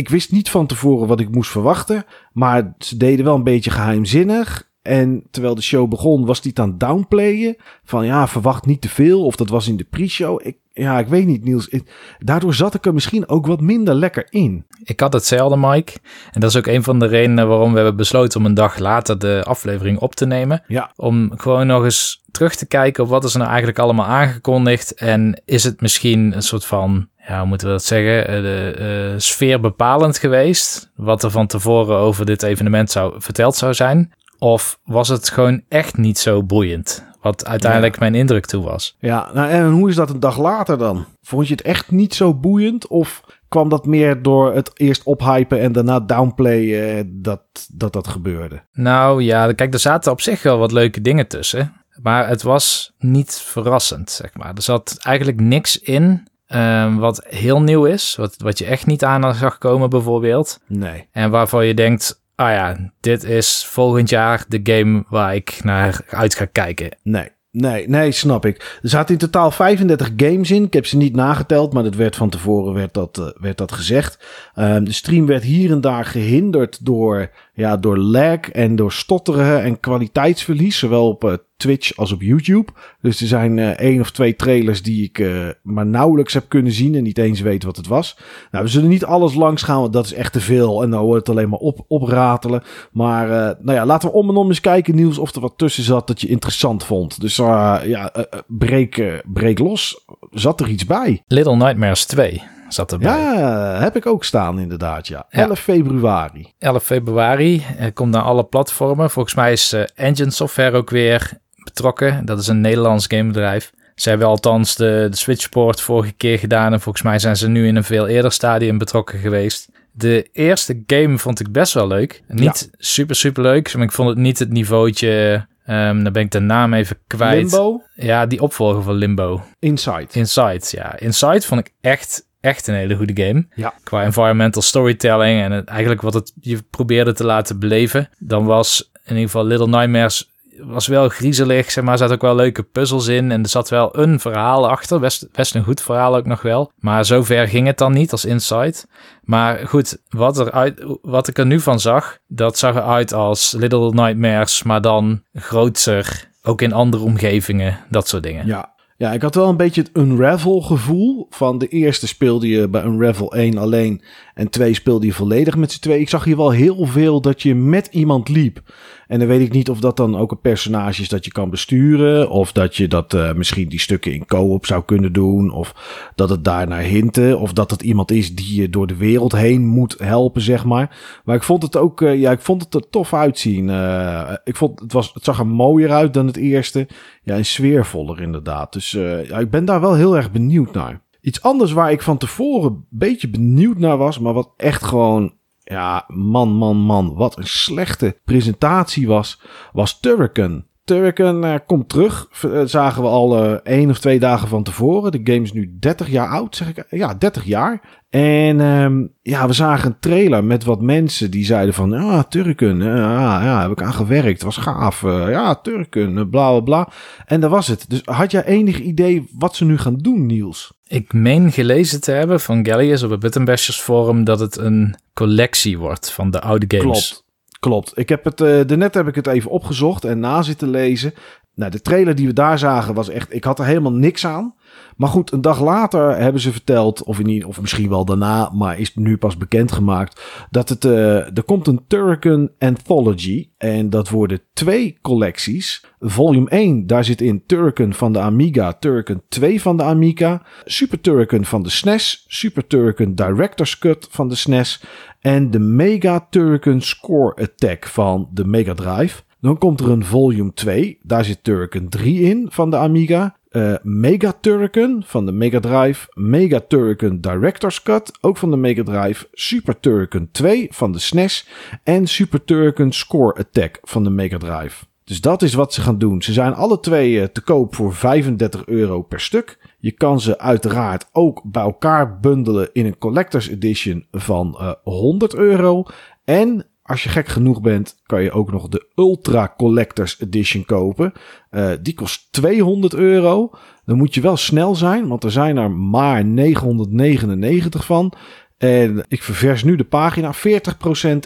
[0.00, 2.04] Ik wist niet van tevoren wat ik moest verwachten.
[2.32, 4.68] Maar ze deden wel een beetje geheimzinnig.
[4.82, 7.56] En terwijl de show begon, was hij aan downplayen.
[7.84, 9.24] Van ja, verwacht niet te veel.
[9.24, 10.40] Of dat was in de pre-show.
[10.42, 11.70] Ik, ja, ik weet niet, Niels.
[12.18, 14.66] daardoor zat ik er misschien ook wat minder lekker in.
[14.82, 15.92] Ik had hetzelfde, Mike.
[16.30, 18.78] En dat is ook een van de redenen waarom we hebben besloten om een dag
[18.78, 20.62] later de aflevering op te nemen.
[20.66, 20.92] Ja.
[20.96, 24.94] Om gewoon nog eens terug te kijken op wat is er nou eigenlijk allemaal aangekondigd.
[24.94, 29.10] En is het misschien een soort van ja, hoe moeten we dat zeggen, eh, de
[29.12, 30.90] uh, sfeer bepalend geweest.
[30.96, 34.12] Wat er van tevoren over dit evenement zou, verteld zou zijn.
[34.38, 37.08] Of was het gewoon echt niet zo boeiend?
[37.20, 38.96] Wat uiteindelijk mijn indruk toe was.
[38.98, 41.06] Ja, nou en hoe is dat een dag later dan?
[41.22, 42.86] Vond je het echt niet zo boeiend?
[42.86, 48.62] Of kwam dat meer door het eerst ophypen en daarna downplayen dat, dat dat gebeurde?
[48.72, 51.72] Nou ja, kijk, er zaten op zich wel wat leuke dingen tussen.
[52.02, 54.54] Maar het was niet verrassend, zeg maar.
[54.54, 58.16] Er zat eigenlijk niks in um, wat heel nieuw is.
[58.16, 60.60] Wat, wat je echt niet aan zag komen, bijvoorbeeld.
[60.66, 61.08] Nee.
[61.12, 66.00] En waarvan je denkt: ah ja, dit is volgend jaar de game waar ik naar
[66.08, 66.96] uit ga kijken.
[67.02, 67.28] Nee.
[67.52, 68.78] Nee, nee, snap ik.
[68.82, 70.64] Er zaten in totaal 35 games in.
[70.64, 73.72] Ik heb ze niet nageteld, maar dat werd van tevoren werd dat, uh, werd dat
[73.72, 74.26] gezegd.
[74.54, 77.30] Um, de stream werd hier en daar gehinderd door,
[77.60, 80.78] ja, door lag en door stotteren en kwaliteitsverlies.
[80.78, 82.72] Zowel op uh, Twitch als op YouTube.
[83.00, 86.72] Dus er zijn uh, één of twee trailers die ik uh, maar nauwelijks heb kunnen
[86.72, 88.18] zien en niet eens weet wat het was.
[88.50, 90.82] Nou, we zullen niet alles langs gaan, want dat is echt te veel.
[90.82, 92.62] En dan wordt het alleen maar op, opratelen.
[92.92, 95.54] Maar uh, nou ja, laten we om en om eens kijken, Niels, of er wat
[95.56, 97.20] tussen zat dat je interessant vond.
[97.20, 98.12] Dus ja,
[98.46, 100.04] breek, breek los.
[100.30, 101.22] Zat er iets bij?
[101.26, 103.08] Little Nightmares 2 zat erbij.
[103.08, 105.26] Ja, heb ik ook staan inderdaad, ja.
[105.28, 106.52] 11 februari.
[106.58, 107.64] 11 februari.
[107.94, 109.10] komt naar alle platformen.
[109.10, 111.30] Volgens mij is Engine Software ook weer
[111.64, 112.24] betrokken.
[112.24, 113.72] Dat is een Nederlands gamebedrijf.
[113.94, 116.72] Ze hebben althans de, de Switchport vorige keer gedaan.
[116.72, 119.68] En volgens mij zijn ze nu in een veel eerder stadium betrokken geweest.
[119.92, 122.22] De eerste game vond ik best wel leuk.
[122.28, 123.74] Niet super, super leuk.
[123.74, 125.46] Maar ik vond het niet het niveautje.
[125.66, 127.40] Um, dan ben ik de naam even kwijt.
[127.40, 127.82] Limbo?
[127.94, 129.42] Ja, die opvolger van Limbo.
[129.58, 130.06] Inside.
[130.12, 130.98] Inside, ja.
[130.98, 133.46] Inside vond ik echt, echt een hele goede game.
[133.54, 133.74] Ja.
[133.84, 138.08] Qua environmental storytelling en het, eigenlijk wat het je probeerde te laten beleven.
[138.18, 140.30] Dan was in ieder geval Little Nightmares
[140.64, 141.92] was wel griezelig, zeg maar.
[141.92, 143.30] Er zaten ook wel leuke puzzels in.
[143.32, 145.00] En er zat wel een verhaal achter.
[145.00, 146.72] Best, best een goed verhaal ook nog wel.
[146.78, 148.86] Maar zover ging het dan niet als Insight.
[149.22, 153.54] Maar goed, wat, er uit, wat ik er nu van zag, dat zag eruit als
[153.58, 156.28] Little Nightmares, maar dan groter.
[156.42, 158.46] Ook in andere omgevingen, dat soort dingen.
[158.46, 158.69] Ja,
[159.00, 161.26] ja, ik had wel een beetje het Unravel gevoel.
[161.30, 164.02] Van de eerste speelde je bij Unravel 1 alleen.
[164.34, 166.00] En 2 speelde je volledig met z'n twee.
[166.00, 168.60] Ik zag hier wel heel veel dat je met iemand liep.
[169.06, 171.50] En dan weet ik niet of dat dan ook een personage is dat je kan
[171.50, 172.30] besturen.
[172.30, 175.50] Of dat je dat uh, misschien die stukken in co-op zou kunnen doen.
[175.52, 175.74] Of
[176.14, 177.38] dat het daar naar hinten.
[177.38, 181.20] Of dat het iemand is die je door de wereld heen moet helpen, zeg maar.
[181.24, 183.68] Maar ik vond het ook, uh, ja, ik vond het er tof uitzien.
[183.68, 186.88] Uh, ik vond het, was, het zag er mooier uit dan het eerste.
[187.22, 188.72] Ja, en sfeervoller inderdaad.
[188.72, 188.94] Dus
[189.38, 191.00] ik ben daar wel heel erg benieuwd naar.
[191.20, 195.32] Iets anders waar ik van tevoren een beetje benieuwd naar was, maar wat echt gewoon
[195.70, 199.40] ja, man, man, man, wat een slechte presentatie was,
[199.72, 200.64] was Turrican.
[200.84, 205.12] Turrican uh, komt terug, uh, zagen we al uh, één of twee dagen van tevoren.
[205.12, 206.86] De game is nu 30 jaar oud, zeg ik.
[206.90, 207.80] Ja, 30 jaar.
[208.08, 211.90] En um, ja, we zagen een trailer met wat mensen die zeiden van...
[211.90, 215.00] Ja, Turken, ja, ja, heb ik aan gewerkt, was gaaf.
[215.02, 216.88] ja, Turken, bla, bla, bla.
[217.26, 217.84] En dat was het.
[217.88, 220.79] Dus had jij enig idee wat ze nu gaan doen, Niels?
[220.90, 224.24] Ik meen gelezen te hebben van Gallius op het Button Bashers forum...
[224.24, 227.08] dat het een collectie wordt van de oude games.
[227.08, 227.24] Klopt.
[227.60, 227.92] Klopt.
[227.98, 231.14] Ik heb het, uh, daarnet heb ik het even opgezocht en na zitten lezen.
[231.54, 234.54] Nou, de trailer die we daar zagen was echt, ik had er helemaal niks aan.
[234.96, 238.78] Maar goed, een dag later hebben ze verteld, of, in, of misschien wel daarna, maar
[238.78, 243.48] is nu pas bekendgemaakt, dat het, uh, er komt een Turrican Anthology.
[243.58, 245.84] En dat worden twee collecties.
[246.00, 251.00] Volume 1, daar zit in Turrican van de Amiga, Turrican 2 van de Amiga, Super
[251.00, 254.84] Turrican van de SNES, Super Turrican Director's Cut van de SNES
[255.20, 259.22] en de Mega Turrican Score Attack van de Mega Drive.
[259.40, 260.98] Dan komt er een volume 2.
[261.02, 263.36] Daar zit Turrican 3 in van de Amiga.
[263.50, 266.08] Uh, Mega Turrican van de Mega Drive.
[266.14, 269.26] Mega Turrican Director's Cut, ook van de Mega Drive.
[269.32, 271.48] Super Turrican 2 van de SNES.
[271.82, 274.84] En Super Turrican Score Attack van de Mega Drive.
[275.04, 276.22] Dus dat is wat ze gaan doen.
[276.22, 279.58] Ze zijn alle twee uh, te koop voor 35 euro per stuk.
[279.78, 285.34] Je kan ze uiteraard ook bij elkaar bundelen in een Collector's Edition van uh, 100
[285.34, 285.84] euro.
[286.24, 291.12] En als je gek genoeg bent, kan je ook nog de Ultra Collectors Edition kopen.
[291.50, 293.50] Uh, die kost 200 euro.
[293.84, 298.12] Dan moet je wel snel zijn, want er zijn er maar 999 van.
[298.58, 300.34] En ik ververs nu de pagina.
[300.34, 300.38] 40%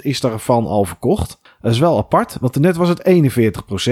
[0.03, 1.41] is daarvan al verkocht.
[1.65, 3.09] Dat is wel apart, want net was het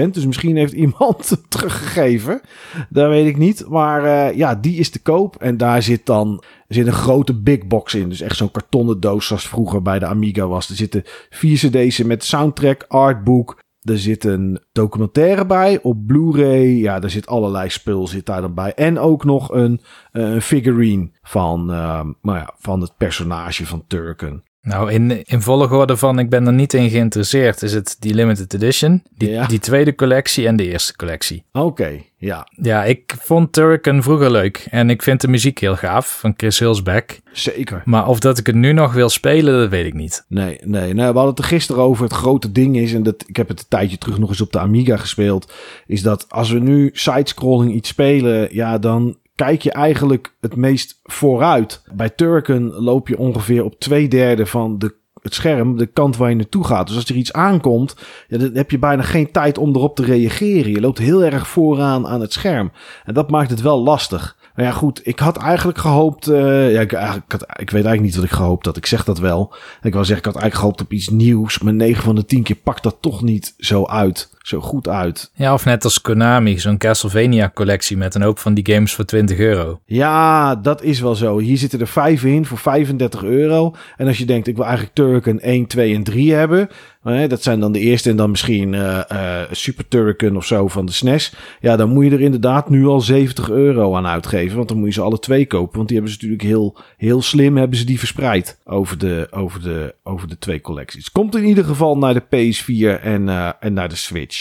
[0.07, 0.09] 41%.
[0.09, 2.41] Dus misschien heeft iemand teruggegeven.
[2.89, 3.65] Dat weet ik niet.
[3.69, 5.35] Maar uh, ja, die is te koop.
[5.35, 8.09] En daar zit dan zit een grote big box in.
[8.09, 10.69] Dus echt zo'n kartonnen doos zoals vroeger bij de Amiga was.
[10.69, 13.59] Er zitten vier cd's met soundtrack, artbook.
[13.81, 16.67] Er zit een documentaire bij op Blu-ray.
[16.67, 18.73] Ja, er zit allerlei spul zit daar dan bij.
[18.73, 19.81] En ook nog een,
[20.11, 24.43] een figurine van, uh, ja, van het personage van Turken.
[24.63, 28.53] Nou, in, in volgorde van ik ben er niet in geïnteresseerd, is het die limited
[28.53, 29.45] edition, die, ja.
[29.45, 31.43] die tweede collectie en de eerste collectie.
[31.51, 32.47] Oké, ja.
[32.61, 36.59] Ja, ik vond Turrican vroeger leuk en ik vind de muziek heel gaaf van Chris
[36.59, 37.19] Hillsback.
[37.31, 37.81] Zeker.
[37.85, 40.25] Maar of dat ik het nu nog wil spelen, dat weet ik niet.
[40.27, 40.93] Nee, nee.
[40.93, 42.03] Nou, we hadden het er gisteren over.
[42.03, 44.51] Het grote ding is, en dat, ik heb het een tijdje terug nog eens op
[44.51, 45.53] de Amiga gespeeld,
[45.87, 50.99] is dat als we nu sidescrolling iets spelen, ja, dan kijk je eigenlijk het meest
[51.03, 51.81] vooruit.
[51.93, 56.29] Bij Turken loop je ongeveer op twee derde van de het scherm, de kant waar
[56.29, 56.87] je naartoe gaat.
[56.87, 57.95] Dus als er iets aankomt,
[58.27, 60.71] ja, dan heb je bijna geen tijd om erop te reageren.
[60.71, 62.71] Je loopt heel erg vooraan aan het scherm.
[63.05, 64.37] En dat maakt het wel lastig.
[64.55, 66.29] Maar ja, goed, ik had eigenlijk gehoopt.
[66.29, 68.77] Uh, ja, ik, eigenlijk, ik, ik weet eigenlijk niet wat ik gehoopt had.
[68.77, 69.53] Ik zeg dat wel.
[69.81, 71.59] Ik wil zeggen, ik had eigenlijk gehoopt op iets nieuws.
[71.59, 74.32] Maar 9 van de 10 keer pakt dat toch niet zo uit.
[74.43, 75.31] Zo goed uit.
[75.33, 79.05] Ja, of net als Konami, zo'n Castlevania collectie met een hoop van die games voor
[79.05, 79.79] 20 euro.
[79.85, 81.37] Ja, dat is wel zo.
[81.39, 83.75] Hier zitten er 5 in voor 35 euro.
[83.97, 86.69] En als je denkt, ik wil eigenlijk Turken 1, 2 en 3 hebben.
[87.03, 90.85] Dat zijn dan de eerste en dan misschien uh, uh, Super Turken of zo van
[90.85, 91.33] de SNES.
[91.59, 94.57] Ja, dan moet je er inderdaad nu al 70 euro aan uitgeven.
[94.57, 95.75] Want dan moet je ze alle twee kopen.
[95.75, 99.61] Want die hebben ze natuurlijk heel, heel slim hebben ze die verspreid over de, over
[99.61, 101.11] de, over de twee collecties.
[101.11, 104.32] Komt in ieder geval naar de PS4 en, uh, en naar de Switch.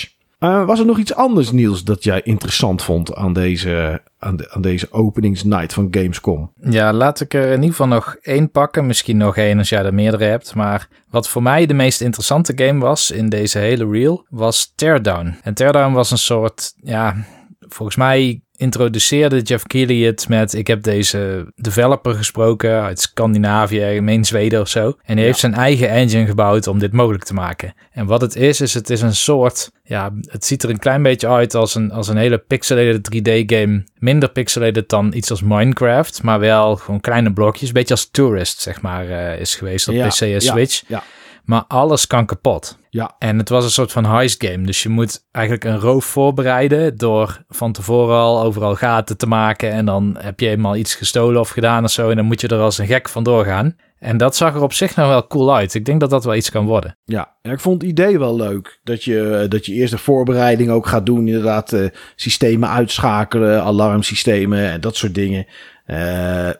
[0.42, 4.50] Uh, was er nog iets anders, Niels, dat jij interessant vond aan deze, aan, de,
[4.50, 6.52] aan deze openingsnight van Gamescom?
[6.60, 8.86] Ja, laat ik er in ieder geval nog één pakken.
[8.86, 10.54] Misschien nog één als jij er meerdere hebt.
[10.54, 15.34] Maar wat voor mij de meest interessante game was in deze hele reel, was Teardown.
[15.42, 17.16] En Teardown was een soort, ja,
[17.60, 20.54] volgens mij introduceerde Jeff Keighley het met...
[20.54, 24.96] ik heb deze developer gesproken uit Scandinavië, meen Zweden of zo.
[25.04, 27.74] En hij heeft zijn eigen engine gebouwd om dit mogelijk te maken.
[27.92, 29.70] En wat het is, is het is een soort...
[29.82, 33.84] ja, het ziet er een klein beetje uit als een, als een hele pixelated 3D-game.
[33.98, 37.68] Minder pixelated dan iets als Minecraft, maar wel gewoon kleine blokjes.
[37.68, 40.82] Een beetje als Tourist, zeg maar, uh, is geweest op PC en Switch.
[40.86, 41.02] Ja.
[41.44, 42.78] Maar alles kan kapot.
[42.90, 43.14] Ja.
[43.18, 44.66] En het was een soort van heist game.
[44.66, 49.70] Dus je moet eigenlijk een roof voorbereiden door van tevoren al overal gaten te maken.
[49.70, 52.10] En dan heb je eenmaal iets gestolen of gedaan of zo.
[52.10, 53.76] En dan moet je er als een gek vandoor gaan.
[53.98, 55.74] En dat zag er op zich nog wel cool uit.
[55.74, 56.96] Ik denk dat dat wel iets kan worden.
[57.04, 58.80] Ja, ja ik vond het idee wel leuk.
[58.84, 61.26] Dat je, dat je eerst de voorbereiding ook gaat doen.
[61.26, 65.46] Inderdaad, uh, systemen uitschakelen, alarmsystemen en dat soort dingen.
[65.86, 66.50] Uh,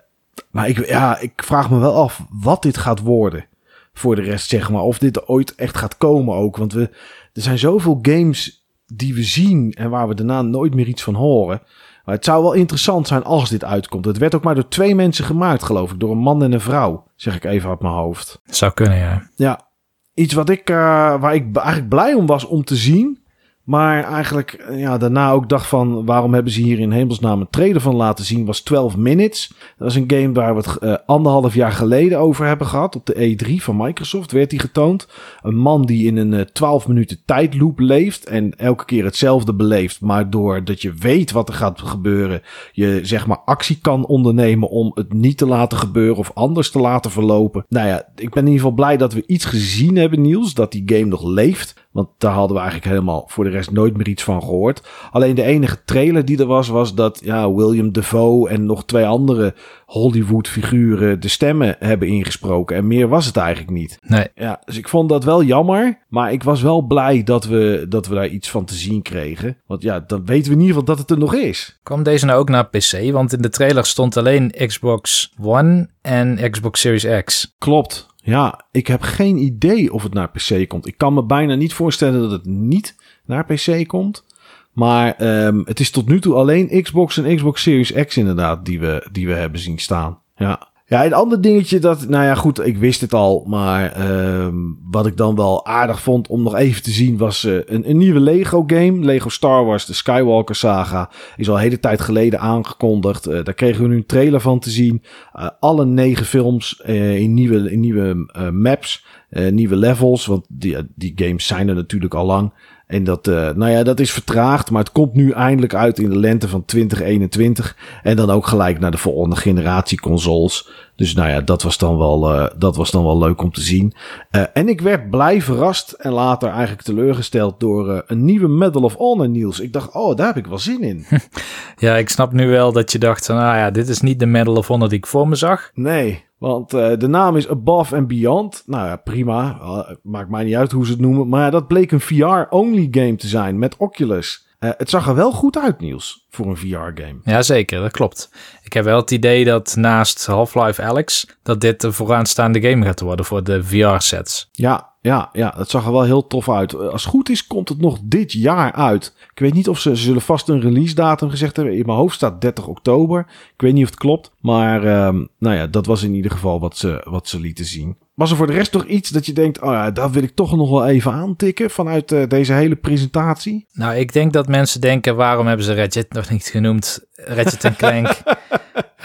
[0.50, 3.46] maar ik, ja, ik vraag me wel af wat dit gaat worden.
[3.92, 4.82] Voor de rest, zeg maar.
[4.82, 6.56] Of dit ooit echt gaat komen ook.
[6.56, 6.90] Want we,
[7.32, 11.14] er zijn zoveel games die we zien en waar we daarna nooit meer iets van
[11.14, 11.62] horen.
[12.04, 14.04] Maar het zou wel interessant zijn als dit uitkomt.
[14.04, 16.00] Het werd ook maar door twee mensen gemaakt, geloof ik.
[16.00, 18.40] Door een man en een vrouw, zeg ik even uit mijn hoofd.
[18.44, 19.30] Zou kunnen, ja.
[19.36, 19.68] Ja,
[20.14, 20.76] iets wat ik, uh,
[21.20, 23.21] waar ik eigenlijk blij om was om te zien.
[23.64, 27.50] Maar eigenlijk eh, ja, daarna ook dacht van waarom hebben ze hier in hemelsnaam een
[27.50, 29.52] trailer van laten zien was 12 Minutes.
[29.78, 32.96] Dat is een game waar we het uh, anderhalf jaar geleden over hebben gehad.
[32.96, 35.08] Op de E3 van Microsoft werd die getoond.
[35.42, 40.00] Een man die in een uh, 12 minuten tijdloop leeft en elke keer hetzelfde beleeft.
[40.00, 44.90] Maar doordat je weet wat er gaat gebeuren, je zeg maar actie kan ondernemen om
[44.94, 47.64] het niet te laten gebeuren of anders te laten verlopen.
[47.68, 50.72] Nou ja, ik ben in ieder geval blij dat we iets gezien hebben Niels, dat
[50.72, 51.80] die game nog leeft.
[51.92, 54.88] Want daar hadden we eigenlijk helemaal voor de rest nooit meer iets van gehoord.
[55.10, 59.06] Alleen de enige trailer die er was, was dat ja, William Defoe en nog twee
[59.06, 59.54] andere
[59.86, 62.76] Hollywood figuren de stemmen hebben ingesproken.
[62.76, 63.98] En meer was het eigenlijk niet.
[64.06, 64.26] Nee.
[64.34, 65.98] Ja, dus ik vond dat wel jammer.
[66.08, 69.56] Maar ik was wel blij dat we, dat we daar iets van te zien kregen.
[69.66, 71.78] Want ja, dan weten we in ieder geval dat het er nog is.
[71.82, 73.10] Kwam deze nou ook naar PC?
[73.12, 77.54] Want in de trailer stond alleen Xbox One en Xbox Series X.
[77.58, 78.10] Klopt.
[78.24, 80.86] Ja, ik heb geen idee of het naar PC komt.
[80.86, 84.24] Ik kan me bijna niet voorstellen dat het niet naar PC komt.
[84.72, 88.80] Maar um, het is tot nu toe alleen Xbox en Xbox Series X inderdaad die
[88.80, 90.18] we, die we hebben zien staan.
[90.36, 90.71] Ja.
[90.92, 95.06] Ja, een ander dingetje dat, nou ja, goed, ik wist het al, maar um, wat
[95.06, 98.20] ik dan wel aardig vond om nog even te zien was uh, een, een, nieuwe
[98.20, 99.04] Lego game.
[99.04, 103.28] Lego Star Wars, de Skywalker saga, is al een hele tijd geleden aangekondigd.
[103.28, 105.02] Uh, daar kregen we nu een trailer van te zien.
[105.34, 106.80] Uh, alle negen films
[107.14, 109.04] in nieuwe, in nieuwe maps,
[109.50, 112.52] nieuwe levels, want die, die games zijn er natuurlijk al lang.
[112.86, 116.10] En dat, uh, nou ja, dat is vertraagd, maar het komt nu eindelijk uit in
[116.10, 117.76] de lente van 2021.
[118.02, 120.68] En dan ook gelijk naar de volgende generatie consoles.
[120.96, 123.60] Dus nou ja, dat was dan wel, uh, dat was dan wel leuk om te
[123.60, 123.92] zien.
[124.30, 128.94] Uh, en ik werd blij verrast en later eigenlijk teleurgesteld door een nieuwe Medal of
[128.94, 129.60] Honor Niels.
[129.60, 131.06] Ik dacht, oh, daar heb ik wel zin in.
[131.76, 134.56] ja, ik snap nu wel dat je dacht, nou ja, dit is niet de Medal
[134.56, 135.70] of Honor die ik voor me zag.
[135.74, 138.62] Nee, want uh, de naam is Above and Beyond.
[138.66, 139.58] Nou ja, prima.
[139.60, 141.28] Uh, maakt mij niet uit hoe ze het noemen.
[141.28, 144.46] Maar dat bleek een VR-only game te zijn met Oculus.
[144.64, 147.16] Uh, het zag er wel goed uit, Niels, voor een VR-game.
[147.24, 147.80] Ja, zeker.
[147.80, 148.30] Dat klopt.
[148.62, 151.26] Ik heb wel het idee dat naast Half-Life Alex...
[151.42, 154.48] dat dit de vooraanstaande game gaat worden voor de VR-sets.
[154.52, 156.74] Ja, ja, ja, dat zag er wel heel tof uit.
[156.74, 159.14] Als het goed is, komt het nog dit jaar uit.
[159.32, 161.76] Ik weet niet of ze, ze zullen vast een release datum gezegd hebben.
[161.76, 163.26] In mijn hoofd staat 30 oktober.
[163.54, 164.32] Ik weet niet of het klopt.
[164.40, 167.96] Maar um, nou ja, dat was in ieder geval wat ze, wat ze lieten zien.
[168.14, 170.34] Was er voor de rest nog iets dat je denkt, oh ja, daar wil ik
[170.34, 173.66] toch nog wel even aantikken vanuit uh, deze hele presentatie?
[173.72, 177.06] Nou, ik denk dat mensen denken, waarom hebben ze Ratchet nog niet genoemd?
[177.14, 178.08] Ratchet Clank.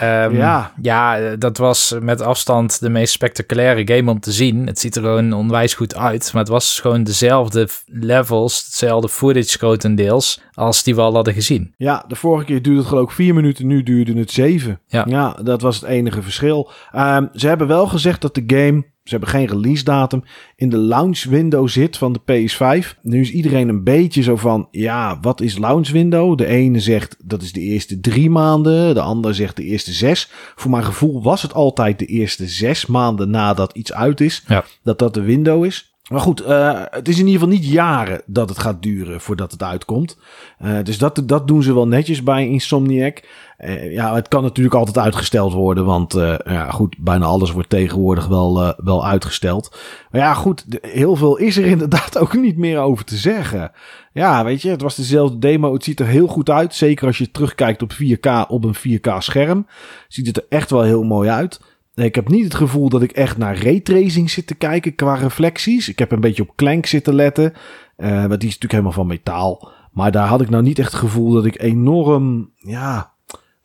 [0.03, 0.71] Um, ja.
[0.81, 4.67] ja, dat was met afstand de meest spectaculaire game om te zien.
[4.67, 6.29] Het ziet er gewoon onwijs goed uit.
[6.33, 11.73] Maar het was gewoon dezelfde levels, hetzelfde footage grotendeels, als die we al hadden gezien.
[11.77, 14.79] Ja, de vorige keer duurde het geloof ik vier minuten, nu duurde het zeven.
[14.88, 16.71] Ja, ja dat was het enige verschil.
[16.95, 20.23] Um, ze hebben wel gezegd dat de game ze hebben geen release datum.
[20.55, 22.99] In de launch window zit van de PS5.
[23.01, 26.38] Nu is iedereen een beetje zo van, ja, wat is launch window?
[26.38, 28.93] De ene zegt dat is de eerste drie maanden.
[28.93, 30.30] De ander zegt de eerste zes.
[30.56, 34.43] Voor mijn gevoel was het altijd de eerste zes maanden nadat iets uit is.
[34.47, 34.65] Ja.
[34.84, 35.96] Dat dat de window is.
[36.09, 39.51] Maar goed, uh, het is in ieder geval niet jaren dat het gaat duren voordat
[39.51, 40.17] het uitkomt.
[40.61, 43.23] Uh, dus dat, dat doen ze wel netjes bij Insomniac.
[43.59, 46.13] Uh, ja, het kan natuurlijk altijd uitgesteld worden, want
[46.45, 49.77] ja, goed, bijna alles wordt tegenwoordig wel, wel uitgesteld.
[50.11, 53.71] Maar ja, goed, heel veel is er inderdaad ook niet meer over te zeggen.
[54.13, 55.73] Ja, weet je, het was dezelfde demo.
[55.73, 56.75] Het ziet er heel goed uit.
[56.75, 59.67] Zeker als je terugkijkt op 4K op een 4K scherm.
[60.07, 61.59] Ziet het er echt wel heel mooi uit.
[62.05, 65.89] Ik heb niet het gevoel dat ik echt naar raytracing zit te kijken qua reflecties.
[65.89, 67.53] Ik heb een beetje op klank zitten letten.
[67.97, 69.71] Uh, die is natuurlijk helemaal van metaal.
[69.91, 73.12] Maar daar had ik nou niet echt het gevoel dat ik enorm, ja,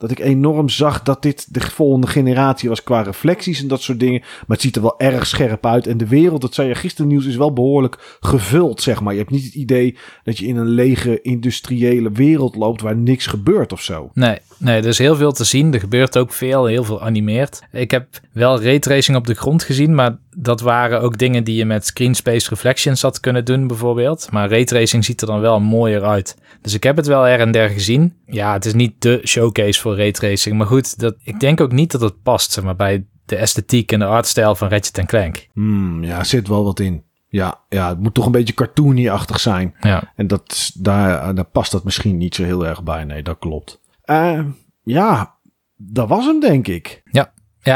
[0.02, 4.00] dat ik enorm zag dat dit de volgende generatie was qua reflecties en dat soort
[4.00, 4.20] dingen.
[4.20, 5.86] Maar het ziet er wel erg scherp uit.
[5.86, 9.12] En de wereld, dat zei je gisteren nieuws, is wel behoorlijk gevuld, zeg maar.
[9.12, 13.26] Je hebt niet het idee dat je in een lege industriële wereld loopt waar niks
[13.26, 14.10] gebeurt of zo.
[14.14, 15.74] Nee, nee, er is heel veel te zien.
[15.74, 17.62] Er gebeurt ook veel, heel veel animeerd.
[17.72, 21.64] Ik heb wel raytracing op de grond gezien, maar dat waren ook dingen die je
[21.64, 24.28] met screen space reflections had kunnen doen bijvoorbeeld.
[24.30, 26.36] Maar raytracing ziet er dan wel mooier uit.
[26.60, 28.14] Dus ik heb het wel er en der gezien.
[28.26, 30.56] Ja, het is niet de showcase voor raytracing.
[30.56, 33.92] Maar goed, dat, ik denk ook niet dat het past zeg maar, bij de esthetiek
[33.92, 35.46] en de artstijl van Ratchet Clank.
[35.52, 37.04] Hmm, ja, zit wel wat in.
[37.28, 39.74] Ja, ja, het moet toch een beetje cartoony-achtig zijn.
[39.80, 40.12] Ja.
[40.16, 43.04] En dat, daar, daar past dat misschien niet zo heel erg bij.
[43.04, 43.80] Nee, dat klopt.
[44.04, 44.40] Eh,
[44.82, 45.34] ja,
[45.76, 47.02] dat was hem, denk ik.
[47.10, 47.32] Ja,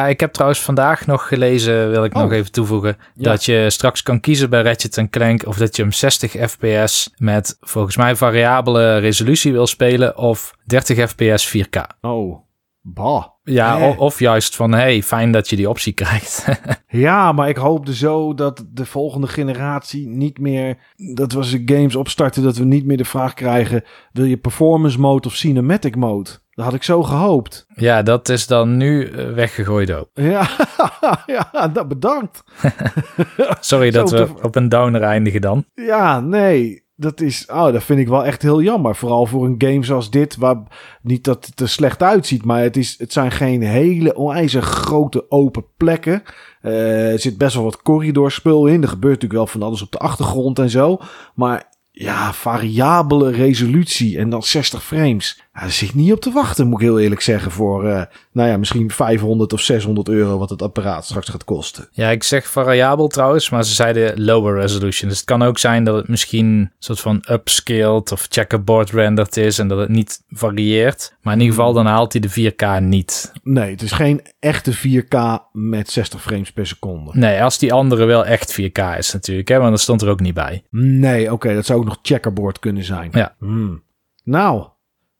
[0.09, 2.23] ik heb trouwens vandaag nog gelezen, wil ik Oh.
[2.23, 3.31] nog even toevoegen, Ja.
[3.31, 7.56] dat je straks kan kiezen bij Ratchet Clank of dat je hem 60 fps met
[7.61, 11.87] volgens mij variabele resolutie wil spelen of 30 fps 4K.
[12.00, 12.46] Oh,
[12.95, 13.25] bah.
[13.43, 16.47] Ja, of juist van, hey, fijn dat je die optie krijgt.
[16.89, 20.77] Ja, maar ik hoopte zo dat de volgende generatie niet meer...
[21.15, 23.85] Dat we ze games opstarten, dat we niet meer de vraag krijgen...
[24.13, 26.31] Wil je performance mode of cinematic mode?
[26.51, 27.67] Dat had ik zo gehoopt.
[27.75, 30.09] ja, dat is dan nu eh, weggegooid ook.
[30.23, 30.49] Ja,
[31.27, 32.45] ja dat bedankt.
[33.61, 35.65] Sorry dat we op een downer eindigen dan.
[35.75, 36.86] Ja, nee.
[36.99, 38.97] Dat is, oh, dat vind ik wel echt heel jammer.
[38.97, 40.63] Vooral voor een game zoals dit, waar
[41.03, 45.31] niet dat het er slecht uitziet, maar het, is, het zijn geen hele onwijs grote
[45.31, 46.23] open plekken.
[46.61, 48.83] Eh, er zit best wel wat corridorspul in.
[48.83, 50.99] Er gebeurt natuurlijk wel van alles op de achtergrond en zo.
[51.35, 55.42] Maar ja, variabele resolutie en dan 60 frames.
[55.61, 57.50] Daar zit ik niet op te wachten, moet ik heel eerlijk zeggen.
[57.50, 58.02] Voor, eh,
[58.33, 61.88] nou ja, misschien 500 of 600 euro wat het apparaat straks gaat kosten.
[61.92, 65.09] Ja, ik zeg variabel trouwens, maar ze zeiden lower resolution.
[65.09, 69.37] Dus het kan ook zijn dat het misschien een soort van upscaled of checkerboard rendered
[69.37, 71.17] is en dat het niet varieert.
[71.21, 73.33] Maar in ieder geval dan haalt hij de 4K niet.
[73.42, 75.17] Nee, het is geen echte 4K
[75.52, 77.11] met 60 frames per seconde.
[77.15, 80.21] Nee, als die andere wel echt 4K is natuurlijk, hè, want dat stond er ook
[80.21, 80.65] niet bij.
[80.71, 83.11] Nee, oké, dat zou ook nog checkerboard kunnen zijn.
[83.13, 83.35] Ja.
[83.38, 83.85] Hmm.
[84.25, 84.67] Nou,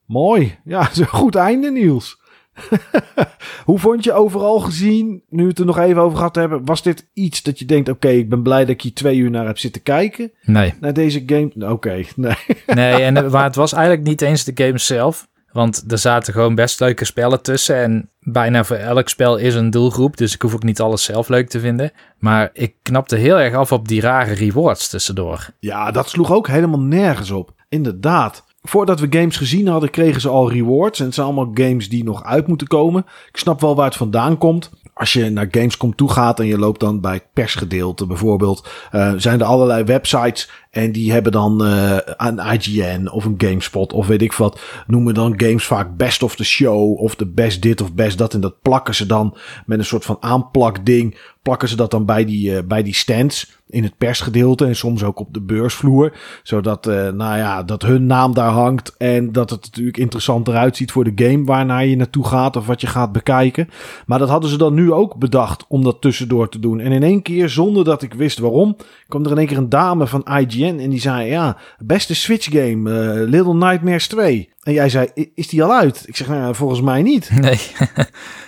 [0.07, 0.59] mooi.
[0.65, 2.21] Ja, het is een goed einde, Niels.
[3.65, 6.83] Hoe vond je overal gezien, nu we het er nog even over gehad hebben, was
[6.83, 9.47] dit iets dat je denkt, oké, ik ben blij dat ik hier twee uur naar
[9.47, 10.75] heb zitten kijken, Nee.
[10.81, 11.73] naar deze game?
[11.73, 12.37] Oké, nee.
[12.67, 15.29] Nee, en, maar het was eigenlijk niet eens de game zelf.
[15.53, 17.77] Want er zaten gewoon best leuke spellen tussen.
[17.77, 20.17] En bijna voor elk spel is een doelgroep.
[20.17, 21.93] Dus ik hoef ook niet alles zelf leuk te vinden.
[22.19, 25.47] Maar ik knapte heel erg af op die rare rewards tussendoor.
[25.59, 27.53] Ja, dat sloeg ook helemaal nergens op.
[27.69, 28.45] Inderdaad.
[28.69, 30.99] Voordat we games gezien hadden, kregen ze al rewards.
[30.99, 33.07] En het zijn allemaal games die nog uit moeten komen.
[33.29, 34.71] Ik snap wel waar het vandaan komt.
[34.95, 39.13] Als je naar Gamescom toe gaat en je loopt dan bij het persgedeelte bijvoorbeeld, eh,
[39.17, 44.07] zijn er allerlei websites en die hebben dan eh, een IGN of een GameSpot of
[44.07, 44.61] weet ik wat.
[44.87, 48.35] Noemen dan games vaak best of the show of de best dit of best dat.
[48.35, 49.37] En dat plakken ze dan
[49.67, 51.19] met een soort van aanplakding.
[51.47, 55.03] Plakken ze dat dan bij die, eh, bij die stands in het persgedeelte en soms
[55.03, 56.13] ook op de beursvloer.
[56.43, 60.77] Zodat, eh, nou ja, dat hun naam daar hangt en dat het natuurlijk interessant eruit
[60.77, 63.69] ziet voor de game waarnaar je naartoe gaat of wat je gaat bekijken.
[64.07, 66.81] Maar dat hadden ze dan nu ook bedacht om dat tussendoor te doen.
[66.81, 68.77] En in één keer, zonder dat ik wist waarom,
[69.09, 72.49] kwam er in één keer een dame van IGN en die zei, ja, beste Switch
[72.53, 74.49] game, eh, Little Nightmares 2.
[74.63, 76.05] En jij zei, "I- is die al uit?
[76.07, 77.31] Ik zeg, nou, volgens mij niet.
[77.41, 77.59] Nee.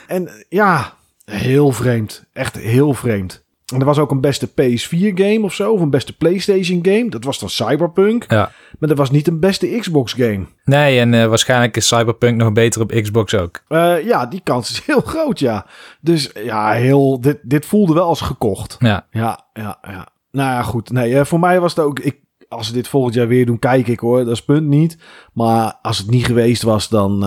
[0.06, 0.96] En ja,
[1.28, 2.24] heel vreemd.
[2.32, 3.46] Echt heel vreemd.
[3.74, 7.08] En er was ook een beste PS4 game of zo, of een beste PlayStation game.
[7.08, 8.24] Dat was dan Cyberpunk.
[8.28, 8.52] ja.
[8.78, 10.46] Maar dat was niet een beste Xbox game.
[10.64, 13.62] Nee, en eh, waarschijnlijk is Cyberpunk nog beter op Xbox ook.
[13.68, 15.66] Eh, ja, die kans is heel groot, ja.
[16.00, 18.76] Dus ja, heel, dit, dit voelde wel als gekocht.
[18.78, 19.06] Ja.
[19.10, 20.08] Ja, ja, ja.
[20.30, 20.90] Nou ja, goed.
[20.90, 21.98] Nee, eh, voor mij was het ook...
[22.00, 22.16] Ik,
[22.48, 24.18] als ze dit volgend jaar weer doen, kijk ik hoor.
[24.18, 24.98] Dat is punt niet.
[25.32, 27.20] Maar als het niet geweest was, dan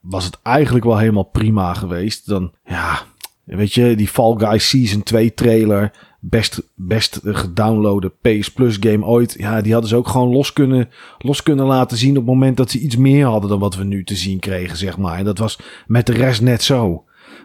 [0.00, 2.28] was het eigenlijk wel helemaal prima geweest.
[2.28, 3.02] Dan, ja,
[3.44, 5.92] weet je, die Fall Guys Season 2 trailer.
[6.20, 9.34] Best, best gedownloade PS Plus game ooit.
[9.38, 10.88] Ja, die hadden ze ook gewoon los kunnen,
[11.18, 13.84] los kunnen laten zien op het moment dat ze iets meer hadden dan wat we
[13.84, 15.18] nu te zien kregen, zeg maar.
[15.18, 17.03] En dat was met de rest net zo.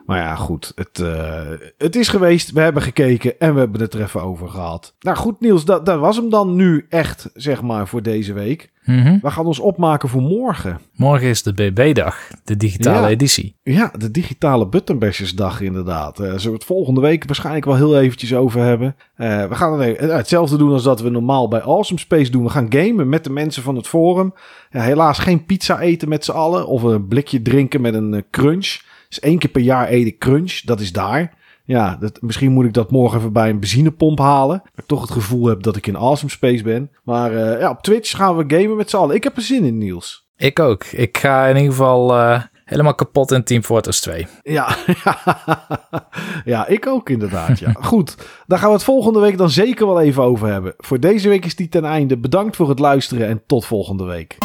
[0.10, 0.72] Maar ja, goed.
[0.76, 1.42] Het, eh,
[1.78, 2.52] het is geweest.
[2.52, 4.96] We hebben gekeken en we hebben het er even over gehad.
[5.00, 8.72] Nou goed, Niels, dat, dat was hem dan nu echt, zeg maar, voor deze week.
[8.86, 9.18] Mhm.
[9.22, 10.80] We gaan ons opmaken voor morgen.
[10.96, 13.08] Morgen is de BB-dag, de digitale Ja.
[13.08, 13.56] editie.
[13.64, 16.20] Ja, de digitale buttonbashersdag inderdaad.
[16.20, 18.96] Eh zullen we het volgende week waarschijnlijk wel heel eventjes over hebben.
[19.16, 22.44] Eh, we gaan het, hetzelfde doen als dat we normaal bij Awesome Space doen.
[22.44, 24.34] We gaan gamen met de mensen van het forum.
[24.70, 26.68] Helaas geen pizza eten met z'n allen.
[26.68, 28.88] Of een blikje drinken met een crunch.
[29.10, 30.60] Dus één keer per jaar eet ik crunch.
[30.62, 31.34] Dat is daar.
[31.64, 34.62] Ja, dat, misschien moet ik dat morgen even bij een benzinepomp halen.
[34.64, 36.92] Dat ik toch het gevoel heb dat ik in Awesome Space ben.
[37.04, 39.16] Maar eh, ja, op Twitch gaan we gamen met z'n allen.
[39.16, 40.28] Ik heb er zin in, Niels.
[40.38, 40.86] Ik ook.
[40.86, 44.28] Ik ga in ieder geval eh, helemaal kapot in Team Fortress 2.
[44.44, 44.76] Ja,
[46.46, 47.60] ja, ik ook inderdaad.
[47.60, 47.72] Ja.
[47.82, 48.16] Goed,
[48.48, 50.74] daar gaan we het volgende week dan zeker wel even over hebben.
[50.78, 52.18] Voor deze week is die ten einde.
[52.18, 54.38] Bedankt voor het luisteren en tot volgende week.